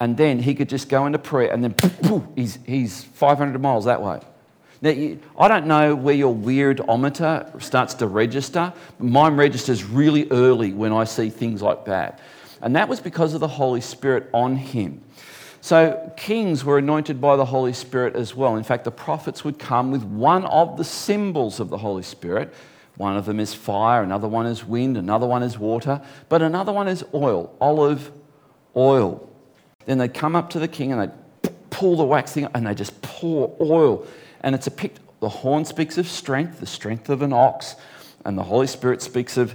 and 0.00 0.16
then 0.16 0.38
he 0.38 0.54
could 0.54 0.68
just 0.68 0.88
go 0.88 1.06
into 1.06 1.18
prayer, 1.18 1.52
and 1.52 1.62
then 1.62 1.74
poof, 1.74 2.22
he's, 2.34 2.58
he's 2.66 3.04
500 3.04 3.60
miles 3.60 3.84
that 3.84 4.02
way. 4.02 4.20
Now, 4.82 4.90
I 5.38 5.48
don't 5.48 5.66
know 5.66 5.94
where 5.94 6.14
your 6.14 6.34
weirdometer 6.34 7.62
starts 7.62 7.94
to 7.94 8.06
register. 8.06 8.72
Mine 8.98 9.36
registers 9.36 9.84
really 9.84 10.30
early 10.30 10.72
when 10.72 10.92
I 10.92 11.04
see 11.04 11.30
things 11.30 11.62
like 11.62 11.86
that. 11.86 12.20
And 12.60 12.76
that 12.76 12.88
was 12.88 13.00
because 13.00 13.34
of 13.34 13.40
the 13.40 13.48
Holy 13.48 13.80
Spirit 13.80 14.28
on 14.34 14.56
him. 14.56 15.00
So, 15.60 16.12
kings 16.18 16.64
were 16.64 16.76
anointed 16.76 17.18
by 17.18 17.36
the 17.36 17.46
Holy 17.46 17.72
Spirit 17.72 18.14
as 18.16 18.34
well. 18.34 18.56
In 18.56 18.64
fact, 18.64 18.84
the 18.84 18.90
prophets 18.90 19.44
would 19.44 19.58
come 19.58 19.90
with 19.90 20.02
one 20.02 20.44
of 20.44 20.76
the 20.76 20.84
symbols 20.84 21.60
of 21.60 21.70
the 21.70 21.78
Holy 21.78 22.02
Spirit. 22.02 22.52
One 22.96 23.16
of 23.16 23.24
them 23.24 23.40
is 23.40 23.54
fire, 23.54 24.02
another 24.02 24.28
one 24.28 24.46
is 24.46 24.64
wind, 24.64 24.98
another 24.98 25.26
one 25.26 25.42
is 25.42 25.58
water, 25.58 26.02
but 26.28 26.42
another 26.42 26.72
one 26.72 26.86
is 26.86 27.04
oil, 27.14 27.56
olive 27.60 28.12
oil. 28.76 29.30
Then 29.86 29.98
they'd 29.98 30.14
come 30.14 30.34
up 30.36 30.50
to 30.50 30.58
the 30.58 30.68
king 30.68 30.92
and 30.92 31.00
they'd 31.00 31.50
pull 31.70 31.96
the 31.96 32.04
wax 32.04 32.32
thing 32.32 32.48
and 32.54 32.66
they 32.66 32.74
just 32.74 33.00
pour 33.02 33.54
oil 33.60 34.06
and 34.44 34.54
it's 34.54 34.66
a 34.66 34.70
pic- 34.70 34.96
the 35.20 35.28
horn 35.30 35.64
speaks 35.64 35.96
of 35.96 36.06
strength, 36.06 36.60
the 36.60 36.66
strength 36.66 37.08
of 37.08 37.22
an 37.22 37.32
ox, 37.32 37.76
and 38.26 38.36
the 38.36 38.42
Holy 38.42 38.66
Spirit 38.66 39.00
speaks 39.00 39.38
of, 39.38 39.54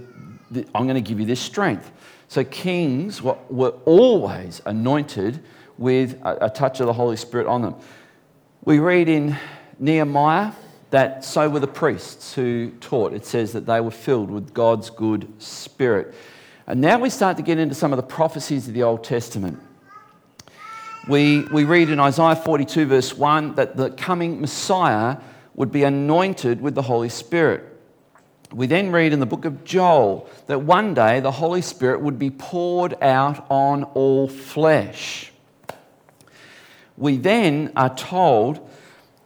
I'm 0.74 0.88
going 0.88 0.96
to 0.96 1.02
give 1.02 1.20
you 1.20 1.28
this 1.28 1.40
strength. 1.40 1.92
So 2.28 2.44
kings 2.44 3.22
were, 3.22 3.38
were 3.50 3.76
always 3.86 4.64
anointed 4.66 5.44
with 5.78 6.20
a, 6.24 6.48
a 6.48 6.50
touch 6.50 6.80
of 6.80 6.88
the 6.88 6.94
Holy 6.94 7.18
Spirit 7.18 7.46
on 7.46 7.62
them. 7.62 7.76
We 8.66 8.80
read 8.80 9.10
in 9.10 9.38
Nehemiah 9.78 10.54
that 10.90 11.24
so 11.24 11.48
were 11.48 11.60
the 11.60 11.68
priests 11.68 12.34
who 12.34 12.72
taught. 12.82 13.14
It 13.14 13.28
says 13.28 13.54
that 13.54 13.68
they 13.68 13.80
were 13.80 13.92
filled 13.92 14.32
with 14.32 14.56
God's 14.56 14.90
good 14.90 15.32
spirit. 15.38 16.16
And 16.66 16.82
now 16.82 16.98
we 16.98 17.12
start 17.12 17.38
to 17.38 17.44
get 17.44 17.60
into 17.60 17.76
some 17.76 17.94
of 17.94 17.98
the 17.98 18.04
prophecies 18.04 18.68
of 18.68 18.74
the 18.74 18.82
Old 18.82 19.04
Testament. 19.04 19.60
We, 21.10 21.42
we 21.46 21.64
read 21.64 21.90
in 21.90 22.00
Isaiah 22.00 22.36
42, 22.36 22.86
verse 22.86 23.18
1, 23.18 23.56
that 23.56 23.76
the 23.76 23.90
coming 23.90 24.40
Messiah 24.40 25.18
would 25.56 25.72
be 25.72 25.82
anointed 25.82 26.62
with 26.62 26.76
the 26.76 26.84
Holy 26.84 27.10
Spirit. 27.10 27.64
We 28.54 28.68
then 28.68 28.92
read 28.92 29.12
in 29.12 29.20
the 29.20 29.26
book 29.26 29.44
of 29.44 29.64
Joel 29.64 30.30
that 30.46 30.62
one 30.62 30.94
day 30.94 31.20
the 31.20 31.32
Holy 31.32 31.64
Spirit 31.64 32.02
would 32.02 32.20
be 32.20 32.30
poured 32.30 32.96
out 33.02 33.44
on 33.50 33.86
all 33.96 34.28
flesh. 34.28 35.32
We 36.96 37.18
then 37.18 37.72
are 37.76 37.96
told 37.96 38.70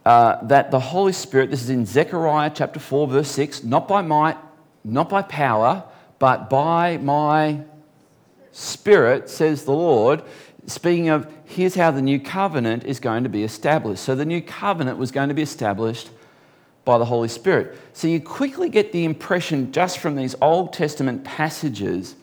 uh, 0.05 0.41
that 0.45 0.71
the 0.71 0.79
Holy 0.79 1.11
Spirit, 1.11 1.51
this 1.51 1.63
is 1.63 1.69
in 1.69 1.85
Zechariah 1.85 2.51
chapter 2.55 2.79
4, 2.79 3.09
verse 3.09 3.31
6, 3.31 3.65
not 3.65 3.89
by 3.89 4.01
might, 4.01 4.37
not 4.85 5.09
by 5.09 5.21
power, 5.21 5.83
but 6.17 6.49
by 6.49 6.95
my 6.95 7.65
spirit, 8.53 9.29
says 9.29 9.65
the 9.65 9.73
Lord. 9.73 10.23
Speaking 10.65 11.09
of, 11.09 11.31
here's 11.45 11.75
how 11.75 11.91
the 11.91 12.01
new 12.01 12.19
covenant 12.19 12.85
is 12.85 12.99
going 12.99 13.23
to 13.23 13.29
be 13.29 13.43
established. 13.43 14.03
So 14.03 14.15
the 14.15 14.25
new 14.25 14.41
covenant 14.41 14.97
was 14.97 15.11
going 15.11 15.29
to 15.29 15.35
be 15.35 15.41
established 15.41 16.09
by 16.85 16.97
the 16.97 17.05
Holy 17.05 17.27
Spirit. 17.27 17.77
So 17.93 18.07
you 18.07 18.19
quickly 18.19 18.69
get 18.69 18.91
the 18.91 19.05
impression 19.05 19.71
just 19.71 19.99
from 19.99 20.15
these 20.15 20.35
Old 20.41 20.73
Testament 20.73 21.23
passages, 21.23 22.15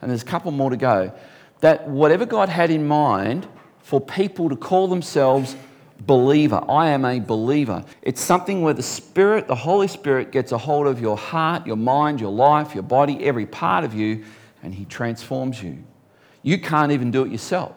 and 0.00 0.10
there's 0.10 0.22
a 0.22 0.26
couple 0.26 0.50
more 0.50 0.70
to 0.70 0.76
go, 0.76 1.12
that 1.60 1.88
whatever 1.88 2.26
God 2.26 2.48
had 2.48 2.70
in 2.70 2.86
mind 2.86 3.46
for 3.80 4.00
people 4.00 4.48
to 4.48 4.56
call 4.56 4.88
themselves 4.88 5.56
believer, 6.00 6.62
I 6.68 6.90
am 6.90 7.04
a 7.04 7.20
believer, 7.20 7.84
it's 8.02 8.20
something 8.20 8.62
where 8.62 8.74
the 8.74 8.82
Spirit, 8.82 9.48
the 9.48 9.54
Holy 9.54 9.88
Spirit, 9.88 10.32
gets 10.32 10.52
a 10.52 10.58
hold 10.58 10.86
of 10.86 11.00
your 11.00 11.16
heart, 11.16 11.66
your 11.66 11.76
mind, 11.76 12.20
your 12.20 12.32
life, 12.32 12.74
your 12.74 12.82
body, 12.82 13.24
every 13.24 13.46
part 13.46 13.84
of 13.84 13.94
you, 13.94 14.24
and 14.62 14.74
He 14.74 14.84
transforms 14.84 15.62
you. 15.62 15.84
You 16.46 16.58
can't 16.58 16.92
even 16.92 17.10
do 17.10 17.24
it 17.24 17.32
yourself. 17.32 17.74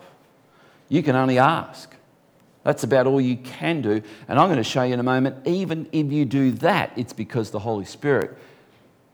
You 0.90 1.02
can 1.02 1.16
only 1.16 1.40
ask. 1.40 1.92
That's 2.64 2.84
about 2.84 3.08
all 3.08 3.20
you 3.20 3.36
can 3.36 3.82
do. 3.82 4.04
And 4.28 4.38
I'm 4.38 4.48
going 4.48 4.58
to 4.58 4.64
show 4.64 4.84
you 4.84 4.94
in 4.94 5.00
a 5.00 5.04
moment, 5.04 5.48
even 5.48 5.90
if 5.92 6.12
you 6.12 6.24
do 6.24 6.52
that, 6.52 6.92
it's 6.96 7.12
because 7.12 7.50
the 7.50 7.58
Holy 7.58 7.86
Spirit 7.86 8.38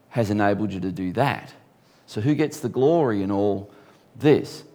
has 0.09 0.29
enabled 0.29 0.73
you 0.73 0.81
to 0.81 0.91
do 0.91 1.13
that. 1.13 1.53
So, 2.05 2.19
who 2.19 2.35
gets 2.35 2.59
the 2.59 2.67
glory 2.67 3.23
in 3.23 3.31
all 3.31 3.71
this? 4.17 4.65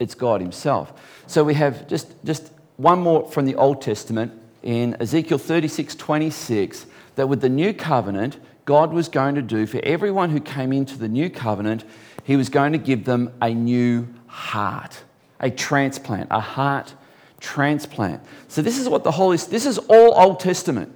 It's 0.00 0.16
God 0.16 0.40
Himself. 0.40 0.92
So, 1.28 1.44
we 1.44 1.54
have 1.54 1.86
just, 1.86 2.12
just 2.24 2.50
one 2.76 2.98
more 2.98 3.30
from 3.30 3.44
the 3.44 3.54
Old 3.54 3.82
Testament 3.82 4.32
in 4.64 4.96
Ezekiel 4.98 5.38
36 5.38 5.94
26 5.94 6.86
that 7.14 7.28
with 7.28 7.40
the 7.40 7.48
new 7.48 7.72
covenant, 7.72 8.40
God 8.64 8.92
was 8.92 9.08
going 9.08 9.36
to 9.36 9.42
do 9.42 9.64
for 9.64 9.78
everyone 9.84 10.30
who 10.30 10.40
came 10.40 10.72
into 10.72 10.98
the 10.98 11.08
new 11.08 11.30
covenant, 11.30 11.84
He 12.24 12.34
was 12.34 12.48
going 12.48 12.72
to 12.72 12.78
give 12.78 13.04
them 13.04 13.32
a 13.40 13.54
new 13.54 14.08
heart, 14.34 15.04
a 15.38 15.48
transplant, 15.48 16.26
a 16.32 16.40
heart 16.40 16.92
transplant. 17.38 18.20
So 18.48 18.62
this 18.62 18.80
is 18.80 18.88
what 18.88 19.04
the 19.04 19.12
Holy 19.12 19.36
this 19.36 19.64
is 19.64 19.78
all 19.78 20.12
Old 20.20 20.40
Testament. 20.40 20.92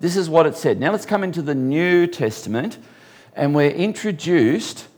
This 0.00 0.16
is 0.16 0.30
what 0.30 0.46
it 0.46 0.56
said. 0.56 0.80
Now 0.80 0.90
let's 0.90 1.04
come 1.04 1.22
into 1.22 1.42
the 1.42 1.54
New 1.54 2.06
Testament 2.06 2.78
and 3.36 3.54
we're 3.54 3.70
introduced 3.70 4.88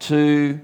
to 0.00 0.60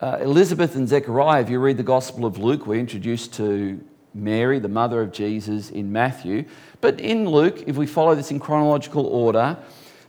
uh, 0.00 0.18
Elizabeth 0.20 0.74
and 0.74 0.88
Zechariah. 0.88 1.42
If 1.42 1.48
you 1.48 1.60
read 1.60 1.76
the 1.76 1.84
Gospel 1.84 2.26
of 2.26 2.38
Luke, 2.38 2.66
we're 2.66 2.80
introduced 2.80 3.32
to 3.34 3.80
Mary, 4.12 4.58
the 4.58 4.68
mother 4.68 5.00
of 5.00 5.12
Jesus, 5.12 5.70
in 5.70 5.92
Matthew. 5.92 6.44
But 6.80 7.00
in 7.00 7.28
Luke, 7.28 7.62
if 7.68 7.76
we 7.76 7.86
follow 7.86 8.16
this 8.16 8.32
in 8.32 8.40
chronological 8.40 9.06
order, 9.06 9.56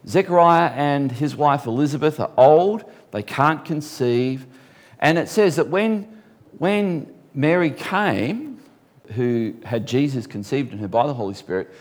Zechariah 0.08 0.72
and 0.72 1.12
his 1.12 1.36
wife 1.36 1.67
Elizabeth 1.67 2.20
are 2.20 2.31
old, 2.38 2.86
they 3.12 3.22
can't 3.22 3.63
conceive. 3.63 4.48
And 5.01 5.17
it 5.17 5.27
says 5.27 5.55
that 5.55 5.67
when, 5.67 6.22
when 6.58 7.13
Mary 7.34 7.72
came, 7.72 8.60
who 9.15 9.55
had 9.63 9.88
Jesus 9.88 10.27
conceived 10.27 10.72
in 10.72 10.79
her 10.79 10.88
by 10.88 11.08
the 11.08 11.13
Holy 11.13 11.34
Spirit, 11.34 11.74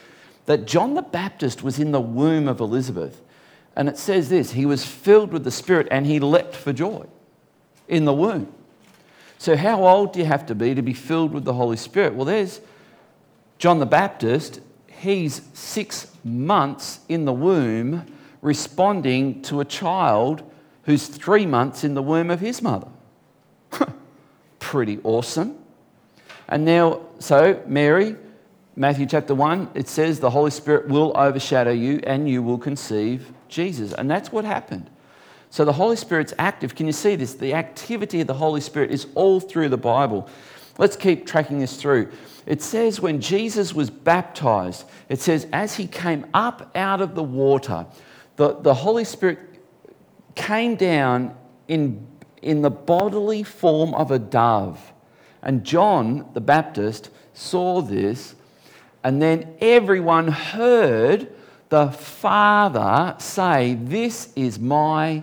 that 0.47 0.67
John 0.67 0.95
the 0.95 1.03
Baptist 1.03 1.63
was 1.63 1.79
in 1.79 1.93
the 1.93 2.01
womb 2.01 2.49
of 2.49 2.61
Elizabeth. 2.61 3.23
And 3.77 3.89
it 3.89 3.99
says 3.99 4.29
this 4.29 4.53
he 4.53 4.67
was 4.67 4.85
filled 4.85 5.33
with 5.33 5.45
the 5.45 5.51
Spirit 5.51 5.87
and 5.91 6.07
he 6.07 6.19
leapt 6.19 6.57
for 6.57 6.73
joy 6.73 7.07
in 7.89 8.05
the 8.05 8.13
womb. 8.13 8.53
So, 9.39 9.57
how 9.57 9.87
old 9.87 10.13
do 10.13 10.19
you 10.19 10.25
have 10.27 10.47
to 10.47 10.55
be 10.55 10.75
to 10.75 10.83
be 10.83 10.93
filled 10.93 11.33
with 11.33 11.45
the 11.45 11.55
Holy 11.55 11.77
Spirit? 11.77 12.15
Well, 12.15 12.27
there's 12.27 12.61
John 13.59 13.79
the 13.79 13.87
Baptist. 13.87 14.61
He's 14.87 15.43
six 15.55 16.15
months 16.25 17.01
in 17.09 17.25
the 17.25 17.33
womb 17.33 18.07
responding 18.43 19.41
to 19.43 19.61
a 19.61 19.65
child 19.65 20.43
who's 20.83 21.07
three 21.07 21.47
months 21.47 21.85
in 21.85 21.95
the 21.95 22.03
womb 22.03 22.31
of 22.31 22.41
his 22.41 22.61
mother. 22.61 22.89
Pretty 24.59 24.99
awesome. 25.05 25.59
And 26.49 26.65
now, 26.65 27.03
so 27.19 27.63
Mary, 27.67 28.17
Matthew 28.77 29.07
chapter 29.07 29.35
1, 29.35 29.71
it 29.75 29.89
says 29.89 30.21
the 30.21 30.31
Holy 30.31 30.51
Spirit 30.51 30.89
will 30.89 31.13
overshadow 31.17 31.73
you 31.73 32.01
and 32.05 32.29
you 32.29 32.43
will 32.43 32.59
conceive 32.59 33.33
Jesus. 33.49 33.93
And 33.93 34.11
that's 34.11 34.33
what 34.33 34.45
happened. 34.45 34.91
So 35.51 35.65
the 35.65 35.73
Holy 35.73 35.97
Spirit's 35.97 36.33
active. 36.39 36.75
Can 36.75 36.87
you 36.87 36.93
see 36.93 37.17
this? 37.17 37.35
The 37.35 37.55
activity 37.55 38.21
of 38.21 38.27
the 38.27 38.35
Holy 38.35 38.61
Spirit 38.61 38.91
is 38.91 39.07
all 39.15 39.41
through 39.41 39.69
the 39.69 39.77
Bible. 39.77 40.29
Let's 40.79 40.97
keep 40.97 41.27
tracking 41.27 41.59
this 41.59 41.77
through. 41.77 42.11
It 42.47 42.63
says 42.63 43.01
when 43.01 43.21
Jesus 43.21 43.75
was 43.75 43.91
baptized, 43.91 44.85
it 45.09 45.21
says 45.21 45.47
as 45.53 45.75
he 45.75 45.87
came 45.87 46.27
up 46.33 46.71
out 46.75 47.01
of 47.01 47.15
the 47.15 47.23
water, 47.23 47.87
the, 48.37 48.55
the 48.55 48.73
Holy 48.73 49.05
Spirit 49.05 49.39
came 50.35 50.77
down 50.77 51.37
in, 51.69 52.07
in 52.43 52.63
the 52.63 52.71
bodily 52.71 53.43
form 53.43 53.95
of 53.95 54.11
a 54.11 54.19
dove 54.19 54.93
and 55.43 55.65
John 55.65 56.29
the 56.35 56.41
Baptist 56.41 57.11
saw 57.33 57.81
this, 57.81 58.35
and 59.03 59.21
then 59.23 59.55
everyone 59.61 60.29
heard 60.29 61.33
the 61.71 61.91
Father 61.91 63.15
say, 63.19 63.75
This 63.75 64.33
is 64.37 64.59
my 64.59 65.23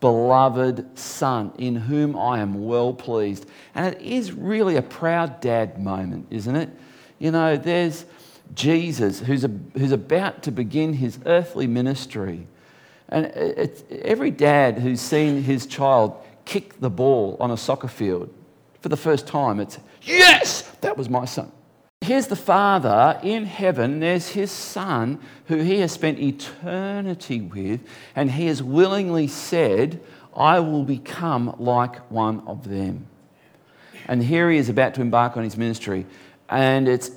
beloved 0.00 0.98
Son, 0.98 1.52
in 1.58 1.76
whom 1.76 2.16
I 2.16 2.40
am 2.40 2.64
well 2.64 2.94
pleased. 2.94 3.46
And 3.74 3.94
it 3.94 4.00
is 4.00 4.32
really 4.32 4.76
a 4.76 4.82
proud 4.82 5.40
dad 5.40 5.78
moment, 5.78 6.28
isn't 6.30 6.56
it? 6.56 6.70
You 7.18 7.30
know, 7.32 7.58
there's 7.58 8.06
Jesus 8.54 9.20
who's, 9.20 9.44
a, 9.44 9.50
who's 9.76 9.92
about 9.92 10.42
to 10.44 10.50
begin 10.50 10.94
his 10.94 11.18
earthly 11.26 11.66
ministry. 11.66 12.46
And 13.10 13.26
every 13.90 14.30
dad 14.30 14.78
who's 14.78 15.00
seen 15.00 15.42
his 15.42 15.66
child 15.66 16.16
kick 16.50 16.80
the 16.80 16.90
ball 16.90 17.36
on 17.38 17.52
a 17.52 17.56
soccer 17.56 17.86
field 17.86 18.28
for 18.80 18.88
the 18.88 18.96
first 18.96 19.24
time. 19.28 19.60
It's, 19.60 19.78
yes, 20.02 20.62
that 20.80 20.98
was 20.98 21.08
my 21.08 21.24
son. 21.24 21.52
Here's 22.00 22.26
the 22.26 22.34
Father 22.34 23.20
in 23.22 23.44
heaven. 23.44 24.00
There's 24.00 24.30
his 24.30 24.50
Son 24.50 25.20
who 25.46 25.58
he 25.58 25.78
has 25.78 25.92
spent 25.92 26.18
eternity 26.18 27.40
with, 27.40 27.82
and 28.16 28.32
he 28.32 28.46
has 28.46 28.64
willingly 28.64 29.28
said, 29.28 30.00
I 30.34 30.58
will 30.58 30.82
become 30.82 31.54
like 31.60 32.10
one 32.10 32.40
of 32.48 32.68
them. 32.68 33.06
And 34.08 34.20
here 34.20 34.50
he 34.50 34.58
is 34.58 34.68
about 34.68 34.94
to 34.94 35.02
embark 35.02 35.36
on 35.36 35.44
his 35.44 35.56
ministry, 35.56 36.04
and 36.48 36.88
it's, 36.88 37.12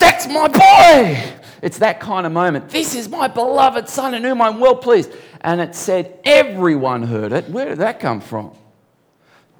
that's 0.00 0.26
my 0.26 0.48
boy! 0.48 1.22
It's 1.62 1.78
that 1.78 2.00
kind 2.00 2.26
of 2.26 2.32
moment. 2.32 2.68
This 2.70 2.96
is 2.96 3.08
my 3.08 3.28
beloved 3.28 3.88
Son 3.88 4.14
in 4.14 4.24
whom 4.24 4.42
I'm 4.42 4.58
well 4.58 4.74
pleased. 4.74 5.12
And 5.42 5.60
it 5.60 5.76
said, 5.76 6.18
everyone 6.24 7.04
heard 7.04 7.32
it. 7.32 7.48
Where 7.48 7.66
did 7.66 7.78
that 7.78 8.00
come 8.00 8.20
from? 8.20 8.56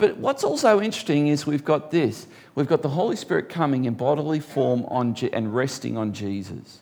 But 0.02 0.16
what's 0.16 0.42
also 0.42 0.80
interesting 0.80 1.28
is 1.28 1.47
we've 1.47 1.64
got 1.64 1.92
this 1.92 2.26
we've 2.56 2.66
got 2.66 2.82
the 2.82 2.88
Holy 2.88 3.14
Spirit 3.14 3.49
coming 3.49 3.85
in 3.85 3.94
bodily 3.94 4.40
form 4.40 4.85
on 4.87 5.14
Je- 5.14 5.30
and 5.30 5.54
resting 5.54 5.97
on 5.97 6.12
Jesus. 6.12 6.80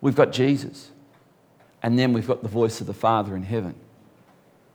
We've 0.00 0.16
got 0.16 0.32
Jesus. 0.32 0.92
And 1.82 1.98
then 1.98 2.14
we've 2.14 2.26
got 2.26 2.42
the 2.42 2.48
voice 2.48 2.80
of 2.80 2.86
the 2.86 2.94
Father 2.94 3.36
in 3.36 3.42
heaven 3.42 3.74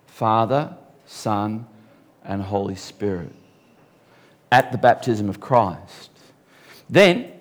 Father, 0.05 0.77
Son, 1.07 1.65
and 2.24 2.43
Holy 2.43 2.75
Spirit 2.75 3.33
at 4.51 4.71
the 4.71 4.77
baptism 4.77 5.27
of 5.27 5.39
Christ. 5.39 6.12
Then 6.91 7.31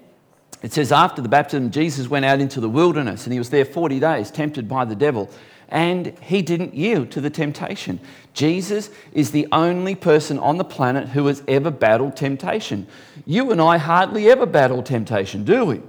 it 0.63 0.73
says, 0.73 0.93
after 0.93 1.21
the 1.21 1.29
baptism, 1.29 1.71
Jesus 1.71 2.09
went 2.09 2.25
out 2.25 2.41
into 2.41 2.59
the 2.59 2.71
wilderness 2.71 3.27
and 3.27 3.35
he 3.35 3.39
was 3.39 3.51
there 3.51 3.67
40 3.67 4.01
days, 4.01 4.31
tempted 4.31 4.67
by 4.67 4.87
the 4.87 4.97
devil 4.97 5.31
and 5.71 6.19
he 6.21 6.43
didn't 6.43 6.75
yield 6.75 7.11
to 7.13 7.21
the 7.21 7.31
temptation. 7.31 8.01
Jesus 8.35 8.91
is 9.13 9.31
the 9.31 9.47
only 9.53 9.95
person 9.95 10.39
on 10.39 10.59
the 10.59 10.65
planet 10.65 11.09
who 11.09 11.27
has 11.27 11.43
ever 11.47 11.71
battled 11.71 12.17
temptation. 12.17 12.87
You 13.27 13.51
and 13.51 13.61
I 13.61 13.79
hardly 13.79 14.31
ever 14.31 14.47
battle 14.47 14.83
temptation, 14.83 15.45
do 15.45 15.65
we? 15.65 15.81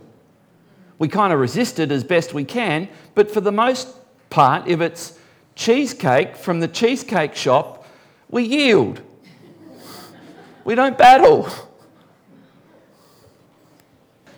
We 1.00 1.08
kind 1.08 1.34
of 1.34 1.40
resist 1.40 1.80
it 1.80 1.92
as 1.92 2.04
best 2.04 2.34
we 2.34 2.44
can, 2.44 2.88
but 3.16 3.32
for 3.32 3.42
the 3.42 3.52
most 3.52 3.90
part, 4.30 4.68
if 4.68 4.82
it's 4.82 5.18
cheesecake 5.56 6.36
from 6.36 6.60
the 6.60 6.68
cheesecake 6.68 7.36
shop, 7.36 7.88
we 8.30 8.44
yield. 8.44 9.02
we 10.64 10.76
don't 10.76 10.98
battle. 10.98 11.50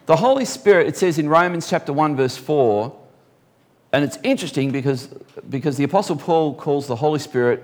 The 0.05 0.15
Holy 0.17 0.45
Spirit, 0.45 0.87
it 0.87 0.97
says 0.97 1.17
in 1.17 1.29
Romans 1.29 1.69
chapter 1.69 1.93
1, 1.93 2.15
verse 2.15 2.35
4, 2.35 3.02
and 3.93 4.03
it's 4.03 4.17
interesting 4.23 4.71
because, 4.71 5.07
because 5.49 5.77
the 5.77 5.83
Apostle 5.85 6.17
Paul 6.17 6.55
calls 6.55 6.87
the 6.87 6.95
Holy 6.95 7.19
Spirit 7.19 7.63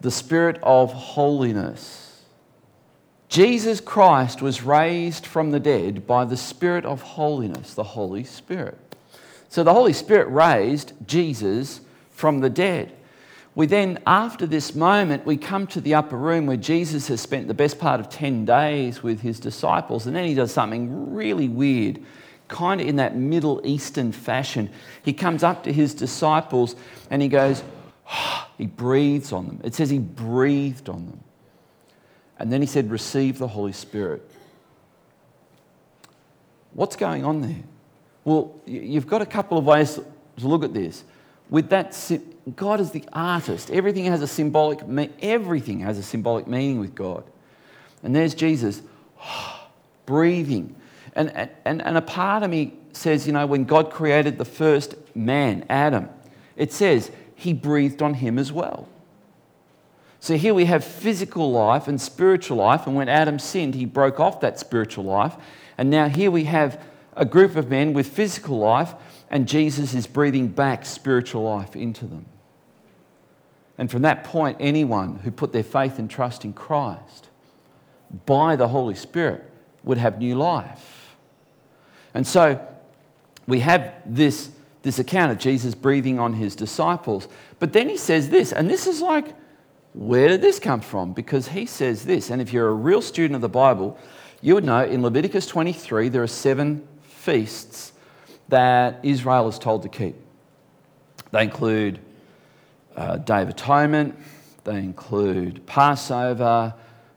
the 0.00 0.10
Spirit 0.10 0.58
of 0.62 0.92
holiness. 0.92 2.22
Jesus 3.28 3.80
Christ 3.80 4.40
was 4.40 4.62
raised 4.62 5.26
from 5.26 5.50
the 5.50 5.60
dead 5.60 6.06
by 6.06 6.24
the 6.24 6.36
Spirit 6.36 6.84
of 6.84 7.02
holiness, 7.02 7.74
the 7.74 7.82
Holy 7.82 8.22
Spirit. 8.22 8.78
So 9.48 9.64
the 9.64 9.74
Holy 9.74 9.92
Spirit 9.92 10.28
raised 10.28 10.92
Jesus 11.06 11.80
from 12.10 12.40
the 12.40 12.50
dead. 12.50 12.92
We 13.54 13.66
then, 13.66 13.98
after 14.06 14.46
this 14.46 14.74
moment, 14.74 15.24
we 15.24 15.38
come 15.38 15.66
to 15.68 15.80
the 15.80 15.94
upper 15.94 16.16
room 16.16 16.46
where 16.46 16.58
Jesus 16.58 17.08
has 17.08 17.22
spent 17.22 17.48
the 17.48 17.54
best 17.54 17.78
part 17.78 18.00
of 18.00 18.10
10 18.10 18.44
days 18.44 19.02
with 19.02 19.22
his 19.22 19.40
disciples, 19.40 20.06
and 20.06 20.14
then 20.14 20.26
he 20.26 20.34
does 20.34 20.52
something 20.52 21.14
really 21.14 21.48
weird, 21.48 22.00
kind 22.48 22.80
of 22.80 22.86
in 22.86 22.96
that 22.96 23.16
Middle 23.16 23.60
Eastern 23.64 24.12
fashion. 24.12 24.70
He 25.02 25.12
comes 25.12 25.42
up 25.42 25.64
to 25.64 25.72
his 25.72 25.94
disciples 25.94 26.76
and 27.10 27.20
he 27.20 27.28
goes, 27.28 27.62
oh, 28.10 28.48
he 28.58 28.66
breathes 28.66 29.32
on 29.32 29.46
them. 29.46 29.60
It 29.64 29.74
says 29.74 29.90
he 29.90 29.98
breathed 29.98 30.88
on 30.88 31.06
them. 31.06 31.20
And 32.38 32.52
then 32.52 32.60
he 32.60 32.66
said, 32.66 32.90
Receive 32.90 33.38
the 33.38 33.48
Holy 33.48 33.72
Spirit. 33.72 34.28
What's 36.74 36.96
going 36.96 37.24
on 37.24 37.40
there? 37.40 37.62
Well, 38.24 38.54
you've 38.66 39.06
got 39.06 39.22
a 39.22 39.26
couple 39.26 39.56
of 39.56 39.64
ways 39.64 39.94
to 39.94 40.46
look 40.46 40.62
at 40.62 40.74
this. 40.74 41.04
With 41.48 41.70
that, 41.70 41.96
God 42.54 42.80
is 42.80 42.90
the 42.90 43.04
artist. 43.12 43.70
Everything 43.70 44.04
has 44.06 44.20
a 44.20 44.26
symbolic, 44.26 44.80
everything 45.22 45.80
has 45.80 45.96
a 45.96 46.02
symbolic 46.02 46.46
meaning 46.46 46.80
with 46.80 46.94
God. 46.94 47.24
And 48.02 48.14
there's 48.14 48.34
Jesus 48.34 48.82
ah, 49.18 49.68
breathing. 50.04 50.76
And, 51.16 51.50
and, 51.64 51.82
and 51.82 51.96
a 51.96 52.02
part 52.02 52.42
of 52.42 52.50
me 52.50 52.74
says, 52.92 53.26
you 53.26 53.32
know, 53.32 53.46
when 53.46 53.64
God 53.64 53.90
created 53.90 54.38
the 54.38 54.44
first 54.44 54.94
man, 55.16 55.64
Adam, 55.68 56.10
it 56.56 56.72
says 56.72 57.10
he 57.34 57.52
breathed 57.52 58.02
on 58.02 58.14
him 58.14 58.38
as 58.38 58.52
well. 58.52 58.86
So 60.20 60.36
here 60.36 60.54
we 60.54 60.66
have 60.66 60.84
physical 60.84 61.50
life 61.50 61.88
and 61.88 62.00
spiritual 62.00 62.58
life. 62.58 62.86
And 62.86 62.94
when 62.94 63.08
Adam 63.08 63.38
sinned, 63.38 63.74
he 63.74 63.86
broke 63.86 64.20
off 64.20 64.40
that 64.40 64.58
spiritual 64.58 65.04
life. 65.04 65.34
And 65.78 65.88
now 65.88 66.08
here 66.08 66.30
we 66.30 66.44
have 66.44 66.82
a 67.14 67.24
group 67.24 67.56
of 67.56 67.70
men 67.70 67.94
with 67.94 68.08
physical 68.08 68.58
life, 68.58 68.92
and 69.30 69.48
Jesus 69.48 69.94
is 69.94 70.06
breathing 70.06 70.48
back 70.48 70.84
spiritual 70.84 71.44
life 71.44 71.74
into 71.74 72.06
them. 72.06 72.26
And 73.78 73.90
from 73.90 74.02
that 74.02 74.24
point, 74.24 74.58
anyone 74.60 75.20
who 75.20 75.30
put 75.30 75.52
their 75.52 75.62
faith 75.62 75.98
and 75.98 76.10
trust 76.10 76.44
in 76.44 76.52
Christ 76.52 77.28
by 78.26 78.56
the 78.56 78.68
Holy 78.68 78.94
Spirit 78.94 79.44
would 79.82 79.98
have 79.98 80.18
new 80.18 80.34
life. 80.34 81.05
And 82.16 82.26
so 82.26 82.58
we 83.46 83.60
have 83.60 83.92
this, 84.06 84.48
this 84.80 84.98
account 84.98 85.32
of 85.32 85.38
Jesus 85.38 85.74
breathing 85.74 86.18
on 86.18 86.32
his 86.32 86.56
disciples. 86.56 87.28
But 87.58 87.74
then 87.74 87.90
he 87.90 87.98
says 87.98 88.30
this, 88.30 88.52
and 88.52 88.70
this 88.70 88.86
is 88.86 89.02
like, 89.02 89.34
where 89.92 90.28
did 90.28 90.40
this 90.40 90.58
come 90.58 90.80
from? 90.80 91.12
Because 91.12 91.48
he 91.48 91.66
says 91.66 92.06
this, 92.06 92.30
and 92.30 92.40
if 92.40 92.54
you're 92.54 92.68
a 92.68 92.74
real 92.74 93.02
student 93.02 93.34
of 93.34 93.42
the 93.42 93.50
Bible, 93.50 93.98
you 94.40 94.54
would 94.54 94.64
know 94.64 94.82
in 94.82 95.02
Leviticus 95.02 95.46
23 95.46 96.08
there 96.08 96.22
are 96.22 96.26
seven 96.26 96.88
feasts 97.02 97.92
that 98.48 98.98
Israel 99.02 99.46
is 99.48 99.58
told 99.58 99.82
to 99.82 99.90
keep. 99.90 100.16
They 101.32 101.42
include 101.42 102.00
uh, 102.96 103.18
Day 103.18 103.42
of 103.42 103.50
Atonement, 103.50 104.18
they 104.64 104.78
include 104.78 105.66
Passover, 105.66 106.72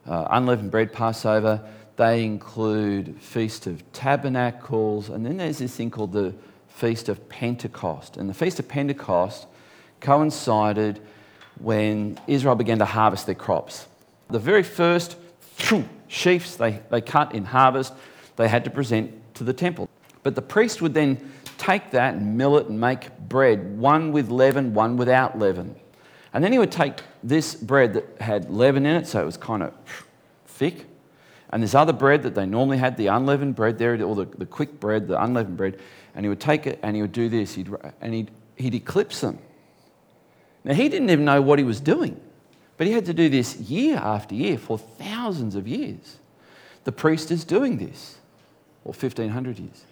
uh, 0.05 0.27
unleavened 0.29 0.71
bread 0.71 0.91
Passover, 0.91 1.61
they 1.99 2.23
include 2.23 3.21
Feast 3.21 3.67
of 3.67 3.83
Tabernacles, 3.91 5.09
and 5.09 5.25
then 5.25 5.35
there's 5.35 5.57
this 5.57 5.75
thing 5.75 5.91
called 5.91 6.13
the 6.13 6.33
Feast 6.69 7.09
of 7.09 7.27
Pentecost. 7.27 8.15
And 8.15 8.29
the 8.29 8.33
Feast 8.33 8.57
of 8.57 8.69
Pentecost 8.69 9.47
coincided 9.99 11.01
when 11.59 12.17
Israel 12.25 12.55
began 12.55 12.79
to 12.79 12.85
harvest 12.85 13.25
their 13.25 13.35
crops. 13.35 13.85
The 14.29 14.39
very 14.39 14.63
first 14.63 15.17
sheaves 16.07 16.55
they, 16.55 16.79
they 16.89 17.01
cut 17.01 17.35
in 17.35 17.43
harvest, 17.43 17.91
they 18.37 18.47
had 18.47 18.63
to 18.63 18.69
present 18.69 19.11
to 19.35 19.43
the 19.43 19.51
temple. 19.51 19.89
But 20.23 20.35
the 20.35 20.41
priest 20.41 20.81
would 20.81 20.93
then 20.93 21.29
take 21.57 21.91
that 21.91 22.13
and 22.13 22.37
mill 22.37 22.57
it 22.59 22.67
and 22.67 22.79
make 22.79 23.09
bread, 23.27 23.77
one 23.77 24.13
with 24.13 24.29
leaven, 24.29 24.73
one 24.73 24.95
without 24.95 25.37
leaven. 25.37 25.75
And 26.31 26.41
then 26.45 26.53
he 26.53 26.59
would 26.59 26.71
take 26.71 27.01
this 27.21 27.55
bread 27.55 27.95
that 27.95 28.21
had 28.21 28.49
leaven 28.49 28.85
in 28.85 28.95
it, 28.95 29.05
so 29.05 29.21
it 29.21 29.25
was 29.25 29.35
kind 29.35 29.63
of 29.63 29.73
thick, 30.45 30.85
and 31.51 31.63
this 31.63 31.73
other 31.73 31.93
bread 31.93 32.23
that 32.23 32.35
they 32.35 32.45
normally 32.45 32.77
had, 32.77 32.97
the 32.97 33.07
unleavened 33.07 33.55
bread 33.55 33.77
there, 33.77 33.93
or 34.03 34.15
the, 34.15 34.25
the 34.25 34.45
quick 34.45 34.79
bread, 34.79 35.07
the 35.07 35.21
unleavened 35.21 35.57
bread, 35.57 35.79
and 36.13 36.25
he 36.25 36.29
would 36.29 36.39
take 36.39 36.67
it 36.67 36.79
and 36.83 36.95
he 36.95 37.01
would 37.01 37.11
do 37.11 37.29
this, 37.29 37.55
he'd, 37.55 37.69
and 38.01 38.13
he'd, 38.13 38.31
he'd 38.55 38.75
eclipse 38.75 39.21
them. 39.21 39.39
Now, 40.63 40.73
he 40.73 40.89
didn't 40.89 41.09
even 41.09 41.25
know 41.25 41.41
what 41.41 41.57
he 41.57 41.65
was 41.65 41.79
doing, 41.79 42.19
but 42.77 42.85
he 42.85 42.93
had 42.93 43.05
to 43.05 43.13
do 43.13 43.29
this 43.29 43.57
year 43.57 43.97
after 43.97 44.35
year 44.35 44.57
for 44.57 44.77
thousands 44.77 45.55
of 45.55 45.67
years. 45.67 46.17
The 46.83 46.91
priest 46.91 47.31
is 47.31 47.43
doing 47.43 47.77
this, 47.77 48.17
or 48.83 48.93
1500 48.93 49.59
years. 49.59 49.83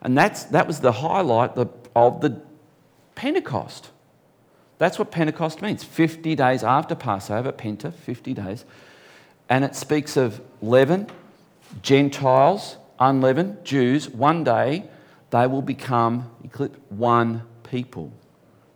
And 0.00 0.16
that's, 0.16 0.44
that 0.44 0.66
was 0.66 0.80
the 0.80 0.92
highlight 0.92 1.56
of 1.96 2.20
the 2.20 2.40
Pentecost. 3.14 3.90
That's 4.78 4.98
what 4.98 5.10
Pentecost 5.10 5.62
means 5.62 5.82
50 5.82 6.34
days 6.34 6.62
after 6.62 6.94
Passover, 6.94 7.52
Penta, 7.52 7.92
50 7.92 8.34
days. 8.34 8.64
And 9.48 9.64
it 9.64 9.74
speaks 9.76 10.16
of 10.16 10.40
leaven, 10.62 11.08
Gentiles, 11.82 12.76
unleavened, 12.98 13.64
Jews. 13.64 14.08
One 14.08 14.44
day 14.44 14.84
they 15.30 15.46
will 15.46 15.62
become 15.62 16.30
one 16.88 17.42
people. 17.62 18.12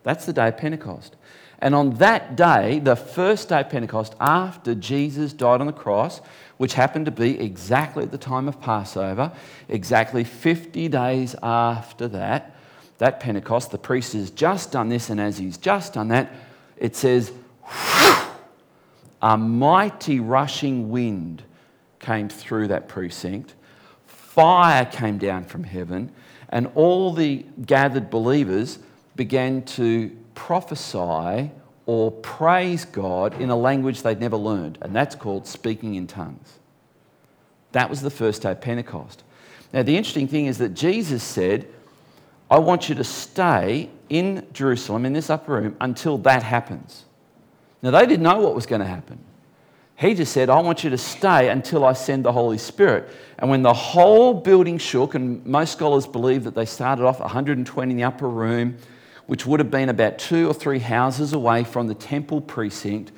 That's 0.03 0.27
the 0.27 0.33
day 0.33 0.49
of 0.49 0.57
Pentecost. 0.57 1.17
And 1.61 1.75
on 1.75 1.91
that 1.95 2.37
day, 2.37 2.79
the 2.79 2.97
first 2.97 3.49
day 3.49 3.61
of 3.61 3.69
Pentecost, 3.69 4.15
after 4.21 4.75
Jesus 4.75 5.33
died 5.33 5.61
on 5.61 5.67
the 5.67 5.73
cross, 5.73 6.21
which 6.57 6.75
happened 6.75 7.07
to 7.07 7.11
be 7.11 7.41
exactly 7.41 8.05
at 8.05 8.13
the 8.13 8.19
time 8.19 8.49
of 8.49 8.61
Passover, 8.61 9.33
exactly 9.69 10.23
50 10.23 10.89
days 10.89 11.35
after 11.43 12.07
that, 12.09 12.55
that 12.99 13.21
Pentecost, 13.21 13.71
the 13.71 13.79
priest 13.79 14.13
has 14.13 14.31
just 14.31 14.73
done 14.73 14.89
this, 14.89 15.11
and 15.11 15.21
as 15.21 15.39
he's 15.39 15.59
just 15.59 15.95
done 15.95 16.09
that, 16.09 16.33
it 16.77 16.95
says, 16.95 17.33
a 19.23 19.37
mighty 19.37 20.21
rushing 20.21 20.91
wind 20.91 21.43
came 21.99 22.29
through 22.29 22.69
that 22.69 22.89
precinct, 22.89 23.55
fire 24.07 24.85
came 24.85 25.19
down 25.19 25.45
from 25.45 25.65
heaven, 25.65 26.13
and 26.51 26.71
all 26.75 27.13
the 27.13 27.45
gathered 27.67 28.11
believers 28.11 28.79
began 29.17 29.63
to 29.63 30.17
prophesy 30.35 31.51
or 31.87 32.11
praise 32.11 32.85
God 32.85 33.41
in 33.41 33.51
a 33.51 33.57
language 33.57 34.03
they'd 34.03 34.21
never 34.21 34.37
learned, 34.37 34.79
and 34.83 34.95
that's 34.95 35.15
called 35.15 35.47
speaking 35.47 35.95
in 35.95 36.07
tongues. 36.07 36.59
That 37.73 37.91
was 37.91 38.01
the 38.01 38.11
first 38.11 38.43
day 38.43 38.53
of 38.53 38.61
Pentecost. 38.61 39.25
Now, 39.73 39.83
the 39.83 39.97
interesting 39.97 40.29
thing 40.29 40.47
is 40.47 40.59
that 40.59 40.75
Jesus 40.75 41.23
said, 41.23 41.67
I 42.51 42.59
want 42.59 42.89
you 42.89 42.95
to 42.95 43.05
stay 43.05 43.91
in 44.09 44.47
Jerusalem 44.53 45.05
in 45.05 45.13
this 45.13 45.29
upper 45.29 45.53
room 45.53 45.77
until 45.81 46.17
that 46.19 46.43
happens. 46.43 47.05
Now, 47.83 47.93
they 47.93 48.07
didn't 48.07 48.23
know 48.23 48.41
what 48.41 48.55
was 48.55 48.67
going 48.67 48.81
to 48.81 48.87
happen. 48.87 49.19
He 49.99 50.15
just 50.15 50.33
said, 50.33 50.49
I 50.49 50.61
want 50.61 50.85
you 50.85 50.91
to 50.91 50.99
stay 50.99 51.49
until 51.49 51.85
I 51.85 51.93
send 51.93 52.25
the 52.25 52.33
Holy 52.33 52.59
Spirit. 52.59 53.09
And 53.39 53.51
when 53.51 53.63
the 53.63 53.75
whole 53.75 54.33
building 54.33 54.79
shook, 54.79 55.17
and 55.17 55.45
most 55.45 55.73
scholars 55.73 56.07
believe 56.07 56.45
that 56.45 56.55
they 56.55 56.67
started 56.67 57.05
off 57.05 57.19
120 57.19 57.91
in 57.91 57.97
the 57.97 58.05
upper 58.05 58.29
room, 58.29 58.77
which 59.27 59.45
would 59.45 59.59
have 59.59 59.73
been 59.73 59.89
about 59.89 60.19
two 60.19 60.49
or 60.49 60.55
three 60.55 60.79
houses 60.79 61.33
away 61.33 61.65
from 61.65 61.89
the 61.89 61.95
temple 61.95 62.41
precinct. 62.41 63.11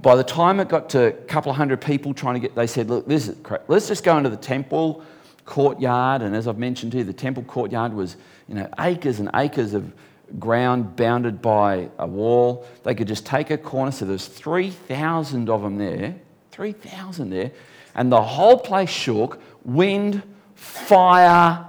By 0.00 0.16
the 0.16 0.24
time 0.24 0.58
it 0.58 0.68
got 0.68 0.88
to 0.90 1.08
a 1.08 1.12
couple 1.12 1.50
of 1.50 1.56
hundred 1.56 1.82
people 1.82 2.14
trying 2.14 2.34
to 2.34 2.40
get, 2.40 2.54
they 2.54 2.66
said, 2.66 2.88
Look, 2.88 3.06
this 3.06 3.28
is 3.28 3.36
crap. 3.42 3.64
Let's 3.68 3.86
just 3.86 4.02
go 4.02 4.16
into 4.16 4.30
the 4.30 4.36
temple 4.36 5.04
courtyard. 5.44 6.22
And 6.22 6.34
as 6.34 6.48
I've 6.48 6.58
mentioned 6.58 6.92
to 6.92 6.98
you, 6.98 7.04
the 7.04 7.12
temple 7.12 7.44
courtyard 7.44 7.92
was 7.92 8.16
you 8.48 8.54
know, 8.54 8.68
acres 8.80 9.20
and 9.20 9.30
acres 9.34 9.74
of 9.74 9.92
ground 10.38 10.96
bounded 10.96 11.40
by 11.40 11.88
a 11.98 12.06
wall. 12.06 12.66
They 12.82 12.94
could 12.94 13.08
just 13.08 13.26
take 13.26 13.50
a 13.50 13.58
corner. 13.58 13.90
So 13.90 14.04
there's 14.04 14.26
3,000 14.26 15.48
of 15.48 15.62
them 15.62 15.78
there, 15.78 16.16
3,000 16.50 17.30
there. 17.30 17.52
And 17.94 18.12
the 18.12 18.22
whole 18.22 18.58
place 18.58 18.90
shook 18.90 19.40
wind, 19.64 20.22
fire, 20.54 21.66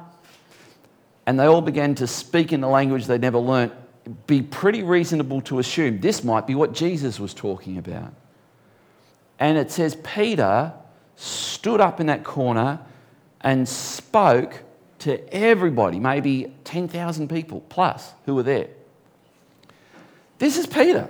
and 1.26 1.39
they 1.39 1.46
all 1.46 1.62
began 1.62 1.93
to 1.96 2.08
speak 2.08 2.54
in 2.54 2.63
a 2.63 2.70
language 2.70 3.06
they'd 3.06 3.22
never 3.22 3.38
learnt, 3.38 3.74
be 4.28 4.41
pretty 4.41 4.84
reasonable 4.84 5.41
to 5.41 5.60
assume 5.60 6.00
this 6.00 6.24
might 6.24 6.48
be 6.48 6.56
what 6.56 6.74
Jesus 6.74 7.20
was 7.20 7.34
talking 7.34 7.78
about. 7.78 8.13
And 9.39 9.58
it 9.58 9.70
says 9.70 9.98
Peter 10.04 10.74
stood 11.17 11.82
up 11.82 12.00
in 12.00 12.08
that 12.08 12.24
corner 12.24 12.80
and 13.41 13.67
spoke 13.67 14.63
to 15.00 15.34
everybody, 15.34 16.00
maybe 16.00 16.54
10,000 16.64 17.30
people 17.30 17.62
plus 17.70 18.12
who 18.26 18.36
were 18.36 18.44
there. 18.44 18.68
This 20.40 20.58
is 20.58 20.68
Peter. 20.68 21.10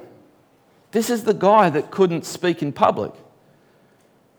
This 0.91 1.09
is 1.09 1.23
the 1.23 1.33
guy 1.33 1.69
that 1.69 1.91
couldn't 1.91 2.25
speak 2.25 2.61
in 2.61 2.71
public. 2.71 3.11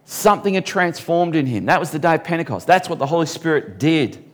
Something 0.04 0.54
had 0.54 0.64
transformed 0.64 1.36
in 1.36 1.46
him. 1.46 1.66
That 1.66 1.80
was 1.80 1.90
the 1.90 1.98
day 1.98 2.14
of 2.14 2.24
Pentecost. 2.24 2.66
That's 2.66 2.88
what 2.88 2.98
the 2.98 3.06
Holy 3.06 3.26
Spirit 3.26 3.78
did. 3.78 4.24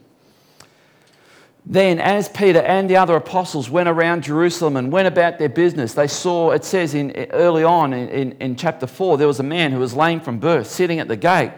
Then, 1.67 1.99
as 1.99 2.29
Peter 2.29 2.61
and 2.61 2.91
the 2.91 2.97
other 2.97 3.17
apostles 3.17 3.71
went 3.71 3.89
around 3.89 4.23
Jerusalem 4.23 4.77
and 4.77 4.93
went 4.93 5.09
about 5.09 5.39
their 5.39 5.49
business, 5.49 5.95
they 5.95 6.07
saw, 6.07 6.51
it 6.51 6.63
says 6.63 6.95
in, 6.95 7.11
early 7.31 7.65
on 7.65 7.95
in, 7.95 8.09
in, 8.11 8.33
in 8.33 8.57
chapter 8.57 8.87
4, 8.87 9.17
there 9.17 9.27
was 9.27 9.41
a 9.41 9.45
man 9.45 9.73
who 9.73 9.79
was 9.79 9.95
lame 9.95 10.21
from 10.21 10.39
birth 10.39 10.67
sitting 10.67 11.01
at 11.01 11.09
the 11.09 11.17
gate. 11.17 11.53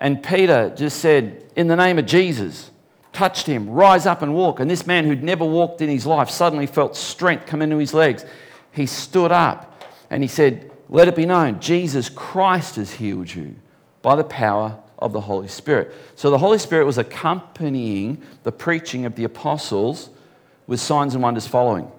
And 0.00 0.22
Peter 0.22 0.72
just 0.74 1.00
said, 1.00 1.44
In 1.54 1.68
the 1.68 1.76
name 1.76 1.98
of 1.98 2.06
Jesus, 2.06 2.70
touched 3.16 3.46
him, 3.46 3.70
rise 3.70 4.04
up 4.04 4.20
and 4.20 4.34
walk. 4.34 4.60
And 4.60 4.70
this 4.70 4.86
man 4.86 5.06
who'd 5.06 5.22
never 5.22 5.44
walked 5.44 5.80
in 5.80 5.88
his 5.88 6.04
life 6.04 6.28
suddenly 6.28 6.66
felt 6.66 6.94
strength 6.94 7.46
come 7.46 7.62
into 7.62 7.78
his 7.78 7.94
legs. 7.94 8.26
He 8.72 8.84
stood 8.84 9.32
up 9.32 9.82
and 10.10 10.22
he 10.22 10.28
said, 10.28 10.70
Let 10.90 11.08
it 11.08 11.16
be 11.16 11.24
known, 11.24 11.58
Jesus 11.58 12.10
Christ 12.10 12.76
has 12.76 12.92
healed 12.92 13.34
you 13.34 13.56
by 14.02 14.16
the 14.16 14.24
power 14.24 14.78
of 14.98 15.14
the 15.14 15.22
Holy 15.22 15.48
Spirit. 15.48 15.94
So 16.14 16.30
the 16.30 16.36
Holy 16.36 16.58
Spirit 16.58 16.84
was 16.84 16.98
accompanying 16.98 18.20
the 18.42 18.52
preaching 18.52 19.06
of 19.06 19.14
the 19.14 19.24
apostles 19.24 20.10
with 20.66 20.78
signs 20.78 21.14
and 21.14 21.22
wonders 21.22 21.46
following. 21.46 21.90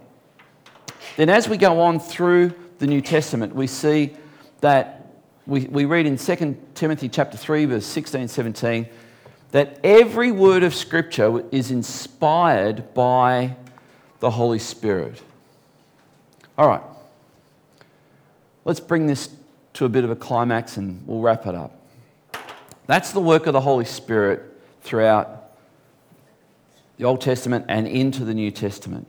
Then, 1.16 1.30
as 1.30 1.50
we 1.50 1.58
go 1.58 1.82
on 1.82 2.00
through 2.00 2.54
the 2.78 2.86
New 2.86 3.02
Testament, 3.02 3.56
we 3.56 3.66
see 3.66 4.16
that 4.62 5.16
we, 5.48 5.62
we 5.62 5.86
read 5.86 6.06
in 6.06 6.18
2 6.18 6.58
Timothy 6.76 7.10
chapter 7.10 7.38
3, 7.38 7.66
verse 7.66 7.86
16 7.88 8.28
17, 8.28 8.88
that 9.52 9.80
every 9.84 10.32
word 10.32 10.64
of 10.64 10.76
Scripture 10.76 11.44
is 11.52 11.72
inspired 11.72 12.94
by 12.94 13.56
the 14.20 14.32
Holy 14.32 14.60
Spirit. 14.60 15.22
All 16.58 16.68
right, 16.68 16.82
let's 18.66 18.80
bring 18.80 19.08
this 19.08 19.30
to 19.74 19.86
a 19.86 19.90
bit 19.90 20.04
of 20.04 20.10
a 20.10 20.16
climax 20.16 20.78
and 20.78 21.06
we'll 21.06 21.22
wrap 21.22 21.46
it 21.46 21.56
up. 21.56 21.80
That's 22.88 23.12
the 23.12 23.20
work 23.20 23.48
of 23.48 23.54
the 23.54 23.62
Holy 23.62 23.86
Spirit 23.86 24.42
throughout 24.82 25.52
the 26.98 27.06
Old 27.06 27.22
Testament 27.22 27.66
and 27.70 27.88
into 27.88 28.26
the 28.26 28.34
New 28.34 28.50
Testament. 28.50 29.06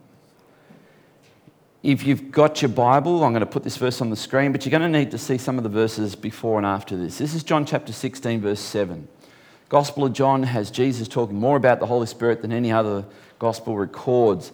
If 1.82 2.04
you've 2.04 2.30
got 2.30 2.60
your 2.60 2.68
Bible, 2.70 3.24
I'm 3.24 3.32
going 3.32 3.40
to 3.40 3.46
put 3.46 3.62
this 3.62 3.76
verse 3.76 4.00
on 4.00 4.10
the 4.10 4.16
screen, 4.16 4.52
but 4.52 4.66
you're 4.66 4.78
going 4.78 4.92
to 4.92 4.98
need 4.98 5.12
to 5.12 5.18
see 5.18 5.38
some 5.38 5.56
of 5.58 5.62
the 5.62 5.70
verses 5.70 6.16
before 6.16 6.58
and 6.58 6.66
after 6.66 6.96
this. 6.96 7.18
This 7.18 7.34
is 7.34 7.44
John 7.44 7.64
chapter 7.64 7.92
16, 7.92 8.40
verse 8.40 8.60
7. 8.60 9.08
Gospel 9.68 10.06
of 10.06 10.14
John 10.14 10.42
has 10.44 10.70
Jesus 10.70 11.08
talking 11.08 11.36
more 11.36 11.56
about 11.56 11.78
the 11.78 11.86
Holy 11.86 12.06
Spirit 12.06 12.40
than 12.40 12.52
any 12.52 12.72
other 12.72 13.04
gospel 13.38 13.76
records. 13.76 14.50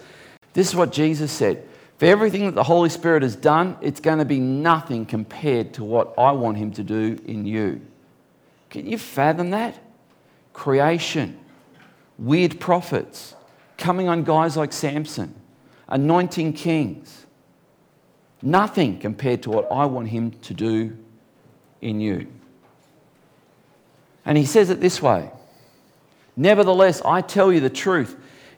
This 0.55 0.69
is 0.69 0.75
what 0.75 0.93
Jesus 0.93 1.31
said. 1.31 1.69
For 1.99 2.07
everything 2.07 2.47
that 2.47 2.57
the 2.57 2.65
Holy 2.65 2.89
Spirit 2.89 3.23
has 3.23 3.37
done, 3.37 3.77
it's 3.81 4.01
going 4.01 4.19
to 4.19 4.25
be 4.25 4.41
nothing 4.41 5.07
compared 5.07 5.75
to 5.75 5.85
what 5.85 6.15
I 6.19 6.33
want 6.33 6.57
him 6.57 6.73
to 6.73 6.83
do 6.83 7.19
in 7.25 7.47
you. 7.47 7.81
Can 8.71 8.87
you 8.87 8.99
fathom 8.99 9.51
that? 9.51 9.79
Creation, 10.53 11.39
weird 12.19 12.59
prophets, 12.59 13.35
coming 13.79 14.09
on 14.09 14.25
guys 14.25 14.57
like 14.57 14.73
Samson, 14.73 15.35
anointing 15.89 16.55
kings. 16.55 17.27
Nothing 18.43 18.99
compared 18.99 19.43
to 19.45 19.51
what 19.51 19.71
I 19.71 19.87
want 19.87 20.09
him 20.09 20.33
to 20.33 20.55
do 20.55 20.99
in 21.81 22.01
you. 22.01 22.27
And 24.25 24.39
he 24.39 24.45
says 24.45 24.71
it 24.71 24.81
this 24.81 25.03
way 25.03 25.31
Nevertheless, 26.37 27.03
I 27.03 27.21
tell 27.21 27.53
you 27.53 27.61
the 27.61 27.71
truth. 27.71 28.17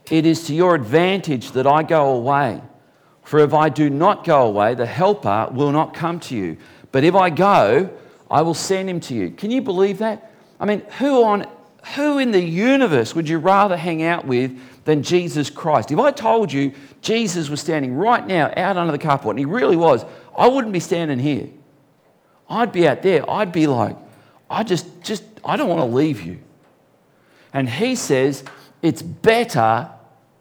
It 0.09 0.25
is 0.25 0.45
to 0.47 0.55
your 0.55 0.75
advantage 0.75 1.51
that 1.51 1.67
I 1.67 1.83
go 1.83 2.15
away. 2.15 2.61
For 3.23 3.39
if 3.39 3.53
I 3.53 3.67
do 3.67 3.89
not 3.89 4.23
go 4.23 4.47
away, 4.47 4.73
the 4.73 4.85
Helper 4.85 5.49
will 5.51 5.73
not 5.73 5.93
come 5.93 6.19
to 6.21 6.35
you. 6.35 6.57
But 6.93 7.03
if 7.03 7.13
I 7.13 7.29
go, 7.29 7.89
I 8.31 8.41
will 8.41 8.53
send 8.53 8.89
him 8.89 9.01
to 9.01 9.13
you. 9.13 9.31
Can 9.31 9.51
you 9.51 9.61
believe 9.61 9.97
that? 9.97 10.31
I 10.59 10.65
mean, 10.65 10.81
who 10.97 11.23
on 11.23 11.45
who 11.95 12.19
in 12.19 12.31
the 12.31 12.41
universe 12.41 13.15
would 13.15 13.29
you 13.29 13.37
rather 13.37 13.77
hang 13.77 14.03
out 14.03 14.25
with 14.25 14.59
than 14.83 15.03
Jesus 15.03 15.49
Christ? 15.49 15.91
If 15.91 15.99
I 15.99 16.11
told 16.11 16.51
you 16.51 16.73
Jesus 17.01 17.49
was 17.49 17.61
standing 17.61 17.93
right 17.93 18.25
now 18.25 18.51
out 18.57 18.77
under 18.77 18.91
the 18.91 18.99
carport, 18.99 19.31
and 19.31 19.39
he 19.39 19.45
really 19.45 19.77
was, 19.77 20.03
I 20.37 20.47
wouldn't 20.47 20.73
be 20.73 20.79
standing 20.79 21.19
here. 21.19 21.47
I'd 22.49 22.71
be 22.71 22.87
out 22.87 23.03
there. 23.03 23.29
I'd 23.29 23.51
be 23.51 23.67
like, 23.67 23.95
I 24.49 24.63
just, 24.63 25.01
just, 25.01 25.23
I 25.47 25.55
don't 25.55 25.69
want 25.69 25.79
to 25.81 25.95
leave 25.95 26.21
you. 26.21 26.39
And 27.53 27.69
he 27.69 27.95
says, 27.95 28.43
it's 28.81 29.01
better 29.01 29.89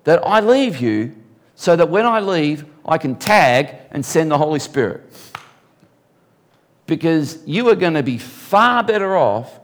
that 0.04 0.26
I 0.26 0.40
leave 0.40 0.78
you 0.78 1.14
so 1.54 1.76
that 1.76 1.88
when 1.88 2.04
I 2.04 2.20
leave, 2.20 2.66
I 2.84 2.98
can 2.98 3.14
tag 3.14 3.74
and 3.90 4.04
send 4.04 4.30
the 4.30 4.36
Holy 4.36 4.58
Spirit 4.58 5.02
because 6.86 7.38
you 7.46 7.68
are 7.68 7.74
going 7.74 7.94
to 7.94 8.02
be 8.02 8.18
far 8.18 8.82
better 8.82 9.16
off 9.16 9.60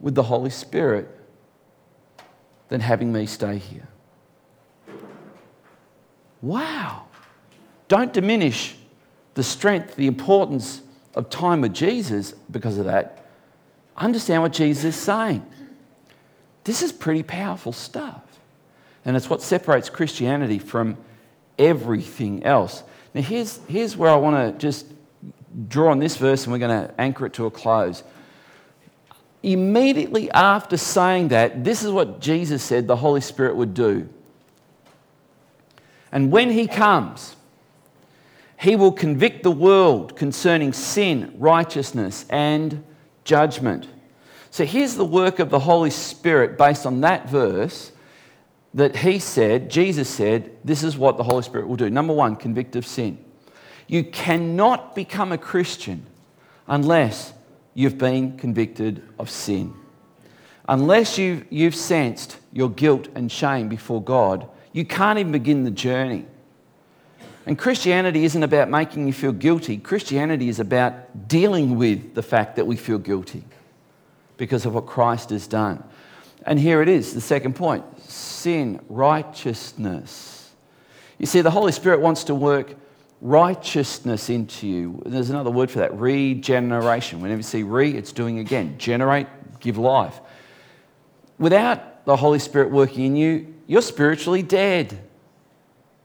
with 0.00 0.14
the 0.14 0.22
Holy 0.22 0.50
Spirit 0.50 1.08
than 2.68 2.80
having 2.80 3.12
me 3.12 3.26
stay 3.26 3.58
here. 3.58 3.88
Wow. 6.42 7.06
Don't 7.88 8.12
diminish 8.12 8.76
the 9.34 9.42
strength, 9.42 9.96
the 9.96 10.06
importance 10.06 10.82
of 11.14 11.30
time 11.30 11.62
with 11.62 11.74
Jesus 11.74 12.32
because 12.50 12.78
of 12.78 12.84
that. 12.84 13.27
Understand 13.98 14.42
what 14.42 14.52
Jesus 14.52 14.84
is 14.84 14.96
saying. 14.96 15.44
This 16.64 16.82
is 16.82 16.92
pretty 16.92 17.22
powerful 17.22 17.72
stuff. 17.72 18.22
And 19.04 19.16
it's 19.16 19.28
what 19.28 19.42
separates 19.42 19.90
Christianity 19.90 20.58
from 20.58 20.96
everything 21.58 22.44
else. 22.44 22.84
Now, 23.14 23.22
here's, 23.22 23.58
here's 23.68 23.96
where 23.96 24.10
I 24.10 24.16
want 24.16 24.36
to 24.36 24.58
just 24.58 24.86
draw 25.68 25.90
on 25.90 25.98
this 25.98 26.16
verse 26.16 26.44
and 26.44 26.52
we're 26.52 26.58
going 26.58 26.86
to 26.86 26.94
anchor 27.00 27.26
it 27.26 27.32
to 27.34 27.46
a 27.46 27.50
close. 27.50 28.04
Immediately 29.42 30.30
after 30.30 30.76
saying 30.76 31.28
that, 31.28 31.64
this 31.64 31.82
is 31.82 31.90
what 31.90 32.20
Jesus 32.20 32.62
said 32.62 32.86
the 32.86 32.96
Holy 32.96 33.20
Spirit 33.20 33.56
would 33.56 33.74
do. 33.74 34.08
And 36.12 36.30
when 36.30 36.50
He 36.50 36.68
comes, 36.68 37.34
He 38.58 38.76
will 38.76 38.92
convict 38.92 39.42
the 39.42 39.50
world 39.50 40.16
concerning 40.16 40.72
sin, 40.72 41.34
righteousness, 41.38 42.26
and 42.30 42.84
judgment. 43.28 43.86
So 44.50 44.64
here's 44.64 44.94
the 44.94 45.04
work 45.04 45.38
of 45.38 45.50
the 45.50 45.58
Holy 45.60 45.90
Spirit 45.90 46.56
based 46.56 46.86
on 46.86 47.02
that 47.02 47.28
verse 47.28 47.92
that 48.72 48.96
He 48.96 49.18
said, 49.18 49.70
Jesus 49.70 50.08
said, 50.08 50.50
this 50.64 50.82
is 50.82 50.96
what 50.96 51.18
the 51.18 51.22
Holy 51.22 51.42
Spirit 51.42 51.68
will 51.68 51.76
do. 51.76 51.90
Number 51.90 52.14
one, 52.14 52.34
convict 52.34 52.74
of 52.74 52.86
sin. 52.86 53.22
You 53.86 54.02
cannot 54.02 54.94
become 54.94 55.30
a 55.30 55.38
Christian 55.38 56.06
unless 56.66 57.34
you've 57.74 57.98
been 57.98 58.38
convicted 58.38 59.02
of 59.18 59.30
sin. 59.30 59.74
Unless 60.66 61.18
you've, 61.18 61.44
you've 61.50 61.74
sensed 61.74 62.38
your 62.52 62.70
guilt 62.70 63.08
and 63.14 63.30
shame 63.30 63.68
before 63.68 64.02
God, 64.02 64.48
you 64.72 64.84
can't 64.84 65.18
even 65.18 65.32
begin 65.32 65.64
the 65.64 65.70
journey. 65.70 66.26
And 67.48 67.58
Christianity 67.58 68.26
isn't 68.26 68.42
about 68.42 68.68
making 68.68 69.06
you 69.06 69.14
feel 69.14 69.32
guilty. 69.32 69.78
Christianity 69.78 70.50
is 70.50 70.60
about 70.60 71.28
dealing 71.28 71.78
with 71.78 72.14
the 72.14 72.22
fact 72.22 72.56
that 72.56 72.66
we 72.66 72.76
feel 72.76 72.98
guilty 72.98 73.42
because 74.36 74.66
of 74.66 74.74
what 74.74 74.84
Christ 74.84 75.30
has 75.30 75.46
done. 75.46 75.82
And 76.44 76.60
here 76.60 76.82
it 76.82 76.90
is, 76.90 77.14
the 77.14 77.22
second 77.22 77.56
point 77.56 77.86
sin, 78.02 78.80
righteousness. 78.90 80.50
You 81.16 81.24
see, 81.24 81.40
the 81.40 81.50
Holy 81.50 81.72
Spirit 81.72 82.00
wants 82.00 82.24
to 82.24 82.34
work 82.34 82.74
righteousness 83.22 84.28
into 84.28 84.66
you. 84.66 85.02
There's 85.06 85.30
another 85.30 85.50
word 85.50 85.70
for 85.70 85.78
that 85.78 85.98
regeneration. 85.98 87.22
Whenever 87.22 87.38
you 87.38 87.44
see 87.44 87.62
re, 87.62 87.96
it's 87.96 88.12
doing 88.12 88.40
again. 88.40 88.76
Generate, 88.76 89.26
give 89.58 89.78
life. 89.78 90.20
Without 91.38 92.04
the 92.04 92.14
Holy 92.14 92.40
Spirit 92.40 92.70
working 92.70 93.06
in 93.06 93.16
you, 93.16 93.54
you're 93.66 93.80
spiritually 93.80 94.42
dead. 94.42 94.98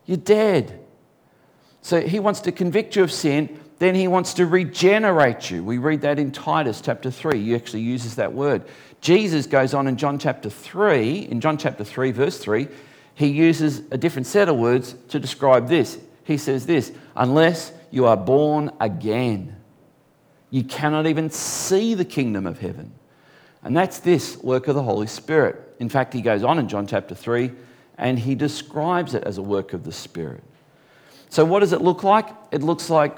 You're 0.05 0.15
dead. 0.15 0.79
So 1.83 2.01
he 2.01 2.19
wants 2.19 2.39
to 2.41 2.51
convict 2.51 2.95
you 2.95 3.03
of 3.03 3.11
sin, 3.11 3.59
then 3.77 3.93
he 3.93 4.07
wants 4.07 4.33
to 4.35 4.47
regenerate 4.47 5.51
you. 5.51 5.63
We 5.63 5.77
read 5.77 6.01
that 6.01 6.17
in 6.17 6.31
Titus 6.31 6.81
chapter 6.81 7.11
3. 7.11 7.43
He 7.43 7.53
actually 7.53 7.81
uses 7.81 8.15
that 8.15 8.33
word. 8.33 8.63
Jesus 9.01 9.45
goes 9.45 9.75
on 9.75 9.87
in 9.87 9.97
John 9.97 10.17
chapter 10.17 10.49
3, 10.49 11.27
in 11.29 11.41
John 11.41 11.57
chapter 11.57 11.83
3, 11.83 12.11
verse 12.11 12.39
3, 12.39 12.67
he 13.13 13.27
uses 13.27 13.83
a 13.91 13.97
different 13.97 14.25
set 14.25 14.49
of 14.49 14.55
words 14.55 14.95
to 15.09 15.19
describe 15.19 15.67
this 15.67 15.99
he 16.23 16.37
says 16.37 16.65
this 16.65 16.91
unless 17.15 17.71
you 17.91 18.05
are 18.05 18.17
born 18.17 18.71
again, 18.79 19.55
you 20.49 20.63
cannot 20.63 21.05
even 21.05 21.29
see 21.29 21.93
the 21.93 22.05
kingdom 22.05 22.45
of 22.45 22.59
heaven. 22.59 22.93
And 23.63 23.75
that's 23.75 23.99
this 23.99 24.37
work 24.37 24.67
of 24.67 24.75
the 24.75 24.83
Holy 24.83 25.07
Spirit. 25.07 25.75
In 25.79 25.89
fact, 25.89 26.13
he 26.13 26.21
goes 26.21 26.43
on 26.43 26.59
in 26.59 26.67
John 26.67 26.85
chapter 26.87 27.15
3 27.15 27.51
and 27.97 28.19
he 28.19 28.35
describes 28.35 29.13
it 29.13 29.23
as 29.23 29.37
a 29.37 29.41
work 29.41 29.73
of 29.73 29.83
the 29.83 29.91
Spirit. 29.91 30.43
So, 31.33 31.43
what 31.43 31.61
does 31.61 31.73
it 31.73 31.81
look 31.81 32.03
like? 32.03 32.27
It 32.51 32.61
looks 32.61 32.91
like 32.91 33.17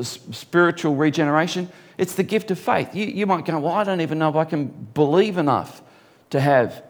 spiritual 0.00 0.96
regeneration. 0.96 1.68
It's 1.98 2.14
the 2.14 2.22
gift 2.22 2.50
of 2.50 2.58
faith. 2.58 2.94
You, 2.94 3.04
you 3.04 3.26
might 3.26 3.44
go, 3.44 3.60
Well, 3.60 3.74
I 3.74 3.84
don't 3.84 4.00
even 4.00 4.18
know 4.18 4.30
if 4.30 4.34
I 4.34 4.46
can 4.46 4.68
believe 4.94 5.36
enough 5.36 5.82
to 6.30 6.40
have 6.40 6.82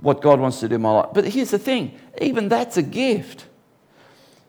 what 0.00 0.22
God 0.22 0.40
wants 0.40 0.60
to 0.60 0.68
do 0.70 0.76
in 0.76 0.80
my 0.80 0.92
life. 0.92 1.10
But 1.12 1.26
here's 1.26 1.50
the 1.50 1.58
thing 1.58 1.94
even 2.22 2.48
that's 2.48 2.78
a 2.78 2.82
gift. 2.82 3.44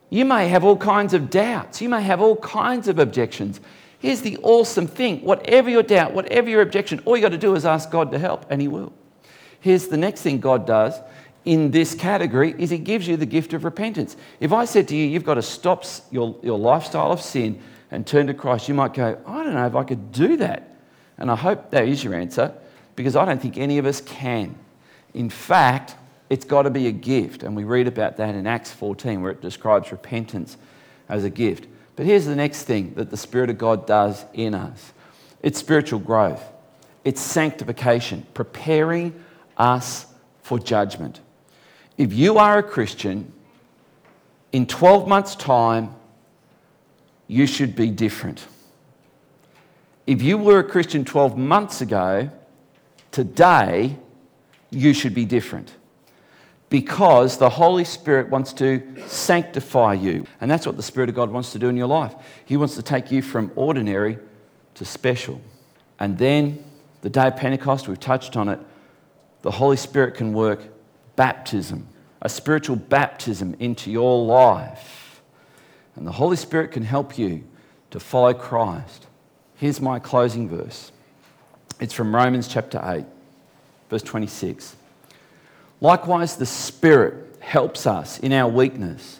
You 0.10 0.23
may 0.23 0.47
have 0.47 0.63
all 0.63 0.77
kinds 0.77 1.13
of 1.13 1.29
doubts, 1.29 1.82
you 1.82 1.89
may 1.89 2.03
have 2.03 2.21
all 2.21 2.38
kinds 2.38 2.88
of 2.88 2.97
objections. 2.97 3.60
Here's 3.99 4.21
the 4.21 4.38
awesome 4.43 4.88
thing 4.88 5.25
whatever 5.25 5.69
your 5.69 5.84
doubt, 5.84 6.13
whatever 6.13 6.49
your 6.49 6.62
objection, 6.62 7.01
all 7.03 7.17
you 7.17 7.21
got 7.21 7.34
to 7.34 7.38
do 7.38 7.53
is 7.56 7.65
ask 7.65 7.91
God 7.91 8.13
to 8.13 8.17
help, 8.17 8.45
and 8.49 8.62
He 8.62 8.69
will. 8.69 8.93
Here's 9.60 9.89
the 9.89 9.97
next 9.97 10.21
thing 10.21 10.39
God 10.39 10.65
does 10.65 10.97
in 11.45 11.71
this 11.71 11.93
category 11.93 12.56
is 12.58 12.69
he 12.69 12.77
gives 12.77 13.08
you 13.08 13.17
the 13.17 13.25
gift 13.25 13.53
of 13.53 13.63
repentance. 13.63 14.15
If 14.39 14.53
I 14.53 14.65
said 14.65 14.88
to 14.89 14.95
you, 14.95 15.06
you've 15.06 15.25
got 15.25 15.36
to 15.36 15.41
stop 15.41 15.86
your, 16.12 16.36
your 16.41 16.58
lifestyle 16.58 17.12
of 17.12 17.21
sin 17.21 17.62
and 17.91 18.08
turn 18.08 18.27
to 18.27 18.34
Christ, 18.34 18.67
you 18.67 18.73
might 18.73 18.93
go, 18.93 19.19
I 19.25 19.43
don't 19.43 19.53
know 19.53 19.67
if 19.67 19.75
I 19.75 19.84
could 19.84 20.12
do 20.12 20.38
that. 20.38 20.77
And 21.17 21.29
I 21.29 21.36
hope 21.36 21.69
that 21.71 21.88
is 21.88 22.03
your 22.03 22.15
answer 22.15 22.53
because 22.95 23.15
I 23.15 23.25
don't 23.25 23.41
think 23.41 23.58
any 23.58 23.77
of 23.77 23.86
us 23.86 24.01
can. 24.01 24.56
In 25.13 25.29
fact, 25.29 25.95
it's 26.29 26.45
got 26.45 26.63
to 26.63 26.69
be 26.69 26.88
a 26.88 26.91
gift. 26.91 27.43
And 27.43 27.56
we 27.56 27.63
read 27.63 27.88
about 27.88 28.17
that 28.17 28.34
in 28.36 28.47
Acts 28.47 28.71
14 28.71 29.21
where 29.21 29.32
it 29.32 29.41
describes 29.41 29.91
repentance 29.91 30.58
as 31.08 31.23
a 31.23 31.29
gift. 31.29 31.67
But 31.95 32.06
here's 32.06 32.25
the 32.25 32.36
next 32.36 32.63
thing 32.63 32.95
that 32.95 33.12
the 33.12 33.17
Spirit 33.17 33.49
of 33.49 33.58
God 33.58 33.86
does 33.86 34.25
in 34.34 34.56
us 34.56 34.93
it's 35.41 35.60
spiritual 35.60 35.99
growth, 35.99 36.43
it's 37.03 37.21
sanctification, 37.21 38.25
preparing 38.34 39.23
us 39.58 40.08
for 40.41 40.58
judgment. 40.58 41.19
If 41.97 42.13
you 42.13 42.38
are 42.38 42.58
a 42.58 42.63
Christian, 42.63 43.32
in 44.51 44.65
12 44.67 45.08
months' 45.08 45.36
time, 45.36 45.95
you 47.27 47.47
should 47.47 47.75
be 47.75 47.89
different. 47.89 48.45
If 50.06 50.21
you 50.21 50.38
were 50.38 50.60
a 50.60 50.63
Christian 50.63 51.06
12 51.06 51.38
months 51.38 51.82
ago, 51.82 52.29
today, 53.12 53.97
you 54.69 54.93
should 54.93 55.13
be 55.13 55.25
different. 55.25 55.73
Because 56.69 57.38
the 57.38 57.49
Holy 57.49 57.84
Spirit 57.84 58.29
wants 58.29 58.51
to 58.53 58.82
sanctify 59.06 59.93
you. 59.93 60.25
And 60.41 60.49
that's 60.49 60.65
what 60.65 60.75
the 60.75 60.84
Spirit 60.84 61.10
of 61.10 61.15
God 61.15 61.29
wants 61.29 61.51
to 61.51 61.60
do 61.60 61.69
in 61.69 61.77
your 61.77 61.88
life. 61.88 62.15
He 62.45 62.58
wants 62.58 62.75
to 62.75 62.84
take 62.84 63.12
you 63.12 63.21
from 63.21 63.51
ordinary 63.56 64.17
to 64.75 64.86
special. 64.86 65.39
And 65.99 66.17
then, 66.17 66.63
the 67.01 67.10
day 67.10 67.27
of 67.27 67.38
Pentecost, 67.38 67.88
we've 67.88 67.99
touched 67.99 68.36
on 68.36 68.49
it, 68.49 68.60
the 69.43 69.51
Holy 69.51 69.77
Spirit 69.77 70.15
can 70.15 70.34
work 70.34 70.62
baptism, 71.15 71.88
a 72.21 72.30
spiritual 72.30 72.76
baptism 72.76 73.56
into 73.60 73.91
your 73.91 74.23
life. 74.23 75.21
And 75.95 76.08
the 76.08 76.12
Holy 76.12 76.38
Spirit 76.38 76.71
can 76.71 76.84
help 76.84 77.17
you 77.17 77.43
to 77.91 77.99
follow 77.99 78.34
Christ. 78.34 79.08
Here's 79.56 79.80
my 79.80 79.99
closing 79.99 80.49
verse 80.49 80.91
it's 81.80 81.93
from 81.93 82.15
Romans 82.15 82.47
chapter 82.47 82.80
8, 82.84 83.06
verse 83.89 84.04
26. 84.04 84.76
Likewise, 85.82 86.38
the 86.38 86.45
Spirit 86.45 87.36
helps 87.39 87.86
us 87.86 88.19
in 88.19 88.32
our 88.32 88.49
weakness, 88.49 89.19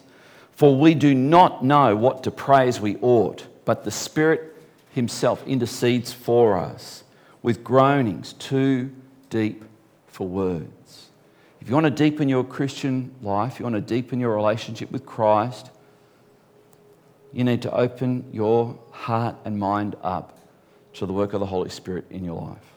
for 0.52 0.74
we 0.74 0.94
do 0.94 1.14
not 1.14 1.64
know 1.64 1.94
what 1.94 2.24
to 2.24 2.30
pray 2.30 2.68
as 2.68 2.80
we 2.80 2.96
ought, 3.02 3.46
but 3.64 3.84
the 3.84 3.90
Spirit 3.90 4.56
Himself 4.92 5.46
intercedes 5.46 6.12
for 6.12 6.56
us 6.56 7.04
with 7.42 7.62
groanings 7.62 8.32
too 8.34 8.90
deep 9.28 9.62
for 10.06 10.26
words. 10.26 10.83
If 11.64 11.70
you 11.70 11.74
want 11.76 11.84
to 11.84 11.90
deepen 11.90 12.28
your 12.28 12.44
Christian 12.44 13.14
life, 13.22 13.58
you 13.58 13.62
want 13.62 13.74
to 13.76 13.80
deepen 13.80 14.20
your 14.20 14.36
relationship 14.36 14.90
with 14.90 15.06
Christ, 15.06 15.70
you 17.32 17.42
need 17.42 17.62
to 17.62 17.74
open 17.74 18.26
your 18.32 18.78
heart 18.90 19.36
and 19.46 19.58
mind 19.58 19.96
up 20.02 20.38
to 20.92 21.06
the 21.06 21.14
work 21.14 21.32
of 21.32 21.40
the 21.40 21.46
Holy 21.46 21.70
Spirit 21.70 22.04
in 22.10 22.22
your 22.22 22.38
life. 22.38 22.74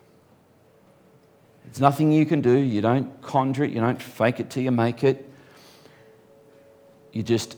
It's 1.66 1.82
nothing 1.82 2.14
you 2.14 2.26
can 2.26 2.40
do. 2.40 2.58
You 2.58 2.80
don't 2.80 3.22
conjure 3.22 3.66
it, 3.66 3.72
you 3.72 3.82
don't 3.82 4.02
fake 4.02 4.40
it 4.40 4.50
till 4.50 4.64
you 4.64 4.72
make 4.72 5.04
it. 5.04 5.30
You 7.12 7.24
just 7.24 7.58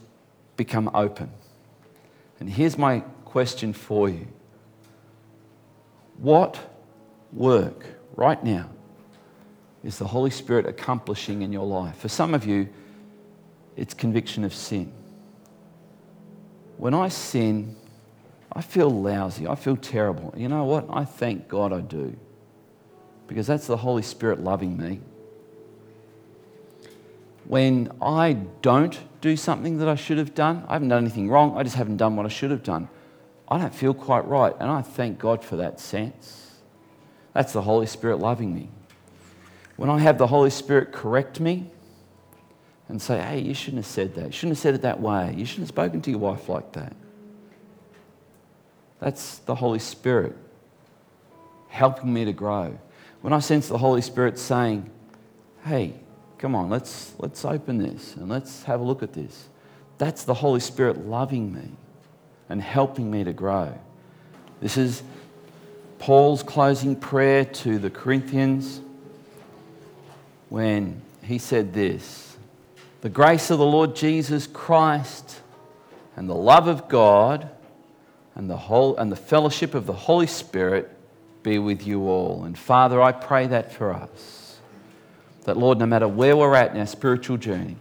become 0.57 0.89
open. 0.95 1.29
And 2.39 2.49
here's 2.49 2.75
my 2.75 3.01
question 3.25 3.71
for 3.71 4.09
you 4.09 4.25
What 6.17 6.57
work 7.31 7.85
right 8.15 8.43
now 8.43 8.71
is 9.83 9.97
the 9.97 10.07
Holy 10.07 10.29
Spirit 10.29 10.65
accomplishing 10.65 11.41
in 11.41 11.53
your 11.53 11.65
life? 11.65 11.97
For 11.97 12.09
some 12.09 12.33
of 12.33 12.45
you, 12.45 12.69
it's 13.77 13.93
conviction 13.93 14.43
of 14.43 14.53
sin. 14.53 14.91
When 16.77 16.93
I 16.93 17.07
sin, 17.07 17.75
I 18.51 18.61
feel 18.61 18.89
lousy. 18.89 19.47
I 19.47 19.55
feel 19.55 19.77
terrible. 19.77 20.33
You 20.35 20.49
know 20.49 20.65
what? 20.65 20.87
I 20.89 21.05
thank 21.05 21.47
God 21.47 21.71
I 21.71 21.81
do. 21.81 22.15
Because 23.27 23.47
that's 23.47 23.67
the 23.67 23.77
Holy 23.77 24.01
Spirit 24.01 24.41
loving 24.41 24.77
me. 24.77 24.99
When 27.45 27.91
I 28.01 28.33
don't 28.61 28.99
do 29.21 29.37
something 29.37 29.77
that 29.77 29.87
I 29.87 29.95
should 29.95 30.17
have 30.17 30.35
done, 30.35 30.65
I 30.67 30.73
haven't 30.73 30.89
done 30.89 31.03
anything 31.03 31.29
wrong, 31.29 31.57
I 31.57 31.63
just 31.63 31.75
haven't 31.75 31.97
done 31.97 32.15
what 32.15 32.25
I 32.25 32.29
should 32.29 32.51
have 32.51 32.63
done. 32.63 32.89
I 33.47 33.57
don't 33.57 33.73
feel 33.73 33.93
quite 33.93 34.27
right. 34.27 34.53
And 34.59 34.69
I 34.69 34.81
thank 34.81 35.19
God 35.19 35.43
for 35.43 35.55
that 35.55 35.79
sense. 35.79 36.57
That's 37.33 37.53
the 37.53 37.61
Holy 37.61 37.87
Spirit 37.87 38.17
loving 38.17 38.53
me 38.53 38.69
when 39.79 39.89
I 39.89 39.99
have 39.99 40.17
the 40.17 40.27
Holy 40.27 40.49
Spirit 40.49 40.91
correct 40.91 41.39
me 41.39 41.65
and 42.89 43.01
say, 43.01 43.21
hey, 43.21 43.39
you 43.39 43.53
shouldn't 43.53 43.85
have 43.85 43.89
said 43.89 44.13
that. 44.15 44.25
You 44.25 44.31
shouldn't 44.33 44.57
have 44.57 44.61
said 44.61 44.75
it 44.75 44.81
that 44.81 44.99
way. 44.99 45.33
You 45.37 45.45
shouldn't 45.45 45.69
have 45.69 45.73
spoken 45.73 46.01
to 46.01 46.11
your 46.11 46.19
wife 46.19 46.49
like 46.49 46.73
that. 46.73 46.93
That's 48.99 49.37
the 49.37 49.55
Holy 49.55 49.79
Spirit 49.79 50.35
helping 51.69 52.13
me 52.13 52.25
to 52.25 52.33
grow. 52.33 52.77
When 53.21 53.31
I 53.31 53.39
sense 53.39 53.69
the 53.69 53.77
Holy 53.77 54.01
Spirit 54.01 54.37
saying, 54.37 54.89
hey, 55.63 55.93
come 56.39 56.55
on, 56.55 56.69
let's, 56.69 57.13
let's 57.17 57.45
open 57.45 57.77
this 57.77 58.17
and 58.17 58.27
let's 58.27 58.63
have 58.63 58.81
a 58.81 58.83
look 58.83 59.01
at 59.01 59.13
this, 59.13 59.47
that's 59.97 60.25
the 60.25 60.33
Holy 60.33 60.59
Spirit 60.59 61.07
loving 61.07 61.53
me 61.53 61.71
and 62.49 62.61
helping 62.61 63.09
me 63.09 63.23
to 63.23 63.31
grow. 63.31 63.73
This 64.59 64.75
is 64.75 65.03
Paul's 65.99 66.43
closing 66.43 66.97
prayer 66.97 67.45
to 67.45 67.79
the 67.79 67.89
Corinthians 67.89 68.81
when 70.49 71.01
he 71.23 71.37
said 71.37 71.73
this 71.73 72.37
The 73.01 73.09
grace 73.09 73.49
of 73.49 73.59
the 73.59 73.65
Lord 73.65 73.95
Jesus 73.95 74.47
Christ 74.47 75.41
and 76.15 76.29
the 76.29 76.35
love 76.35 76.67
of 76.67 76.89
God 76.89 77.49
and 78.35 78.49
the, 78.49 78.57
whole, 78.57 78.97
and 78.97 79.11
the 79.11 79.15
fellowship 79.15 79.73
of 79.73 79.85
the 79.85 79.93
Holy 79.93 80.27
Spirit 80.27 80.89
be 81.43 81.59
with 81.59 81.85
you 81.85 82.07
all. 82.07 82.43
And 82.43 82.57
Father, 82.57 83.01
I 83.01 83.11
pray 83.11 83.47
that 83.47 83.71
for 83.73 83.93
us. 83.93 84.57
That, 85.43 85.57
Lord, 85.57 85.79
no 85.79 85.85
matter 85.85 86.07
where 86.07 86.35
we're 86.35 86.55
at 86.55 86.71
in 86.71 86.79
our 86.79 86.85
spiritual 86.85 87.37
journey, 87.37 87.77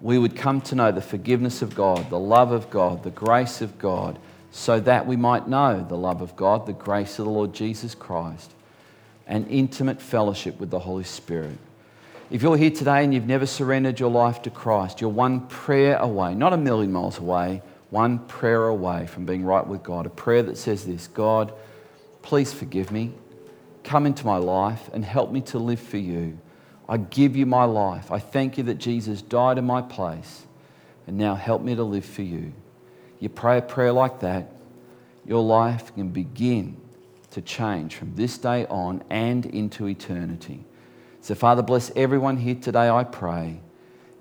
we 0.00 0.18
would 0.18 0.36
come 0.36 0.60
to 0.62 0.74
know 0.74 0.92
the 0.92 1.00
forgiveness 1.00 1.62
of 1.62 1.74
God, 1.74 2.10
the 2.10 2.18
love 2.18 2.52
of 2.52 2.68
God, 2.70 3.02
the 3.02 3.10
grace 3.10 3.62
of 3.62 3.78
God, 3.78 4.18
so 4.50 4.80
that 4.80 5.06
we 5.06 5.16
might 5.16 5.48
know 5.48 5.84
the 5.88 5.96
love 5.96 6.20
of 6.20 6.36
God, 6.36 6.66
the 6.66 6.72
grace 6.72 7.18
of 7.18 7.24
the 7.24 7.30
Lord 7.30 7.52
Jesus 7.52 7.94
Christ, 7.94 8.52
and 9.26 9.46
intimate 9.48 10.00
fellowship 10.00 10.58
with 10.60 10.70
the 10.70 10.78
Holy 10.78 11.04
Spirit. 11.04 11.58
If 12.30 12.42
you're 12.42 12.56
here 12.56 12.70
today 12.70 13.04
and 13.04 13.14
you've 13.14 13.26
never 13.26 13.46
surrendered 13.46 14.00
your 14.00 14.10
life 14.10 14.42
to 14.42 14.50
Christ, 14.50 15.00
you're 15.00 15.10
one 15.10 15.46
prayer 15.46 15.96
away, 15.96 16.34
not 16.34 16.52
a 16.52 16.56
million 16.56 16.92
miles 16.92 17.18
away, 17.18 17.62
one 17.90 18.18
prayer 18.20 18.66
away 18.66 19.06
from 19.06 19.26
being 19.26 19.44
right 19.44 19.66
with 19.66 19.82
God. 19.82 20.06
A 20.06 20.10
prayer 20.10 20.42
that 20.42 20.58
says 20.58 20.84
this 20.84 21.06
God, 21.06 21.52
please 22.22 22.52
forgive 22.52 22.90
me. 22.90 23.12
Come 23.84 24.06
into 24.06 24.26
my 24.26 24.38
life 24.38 24.90
and 24.92 25.04
help 25.04 25.30
me 25.30 25.40
to 25.42 25.58
live 25.58 25.78
for 25.78 25.98
you. 25.98 26.38
I 26.88 26.96
give 26.96 27.36
you 27.36 27.46
my 27.46 27.64
life. 27.64 28.10
I 28.10 28.18
thank 28.18 28.58
you 28.58 28.64
that 28.64 28.78
Jesus 28.78 29.22
died 29.22 29.58
in 29.58 29.64
my 29.64 29.82
place. 29.82 30.42
And 31.06 31.16
now 31.16 31.36
help 31.36 31.62
me 31.62 31.76
to 31.76 31.84
live 31.84 32.04
for 32.04 32.22
you. 32.22 32.52
You 33.20 33.28
pray 33.28 33.58
a 33.58 33.62
prayer 33.62 33.92
like 33.92 34.20
that, 34.20 34.50
your 35.24 35.42
life 35.42 35.94
can 35.94 36.08
begin 36.08 36.76
to 37.36 37.42
change 37.42 37.96
from 37.96 38.14
this 38.14 38.38
day 38.38 38.64
on 38.68 39.04
and 39.10 39.44
into 39.44 39.86
eternity. 39.86 40.64
So, 41.20 41.34
Father, 41.34 41.60
bless 41.60 41.92
everyone 41.94 42.38
here 42.38 42.54
today, 42.54 42.88
I 42.88 43.04
pray. 43.04 43.60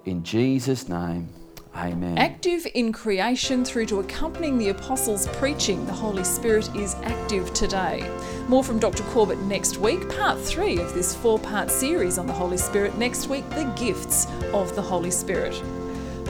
In 0.04 0.22
Jesus' 0.22 0.90
name, 0.90 1.30
amen. 1.74 2.18
Active 2.18 2.68
in 2.74 2.92
creation 2.92 3.64
through 3.64 3.86
to 3.86 4.02
accompanying 4.02 4.58
the 4.58 4.68
apostles' 4.68 5.30
preaching, 5.30 5.86
the 5.86 5.94
Holy 5.94 6.26
Spirit 6.26 6.70
is 6.76 6.96
active 7.04 7.54
today. 7.54 8.04
More 8.50 8.66
from 8.66 8.80
Dr. 8.80 9.04
Corbett 9.04 9.40
next 9.44 9.78
week, 9.78 10.10
part 10.10 10.38
three 10.38 10.78
of 10.78 10.94
this 10.94 11.16
four 11.16 11.40
part 11.40 11.72
series 11.72 12.18
on 12.18 12.28
the 12.28 12.34
Holy 12.34 12.58
Spirit. 12.58 12.98
Next 12.98 13.30
week, 13.30 13.50
the 13.52 13.64
gifts 13.78 14.28
of 14.52 14.76
the 14.76 14.82
Holy 14.82 15.12
Spirit. 15.12 15.56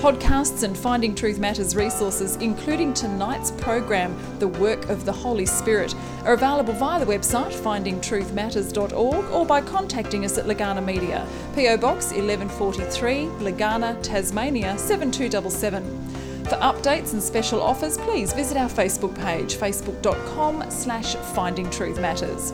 Podcasts 0.05 0.61
and 0.61 0.77
Finding 0.77 1.15
Truth 1.15 1.39
Matters 1.39 1.75
resources, 1.75 2.35
including 2.35 2.93
tonight's 2.93 3.49
program, 3.49 4.15
The 4.37 4.47
Work 4.47 4.87
of 4.89 5.03
the 5.03 5.11
Holy 5.11 5.47
Spirit, 5.47 5.95
are 6.25 6.33
available 6.33 6.73
via 6.73 7.03
the 7.03 7.11
website 7.11 7.51
findingtruthmatters.org 7.51 9.25
or 9.31 9.45
by 9.47 9.61
contacting 9.61 10.23
us 10.23 10.37
at 10.37 10.45
Legana 10.45 10.85
Media, 10.85 11.27
PO 11.55 11.77
Box 11.77 12.11
1143, 12.11 13.15
Legana, 13.39 13.99
Tasmania 14.03 14.77
7277. 14.77 15.83
For 16.43 16.57
updates 16.57 17.13
and 17.13 17.23
special 17.23 17.59
offers, 17.59 17.97
please 17.97 18.31
visit 18.31 18.57
our 18.57 18.69
Facebook 18.69 19.15
page, 19.15 19.55
facebook.com 19.55 20.69
slash 20.69 21.15
findingtruthmatters. 21.15 22.53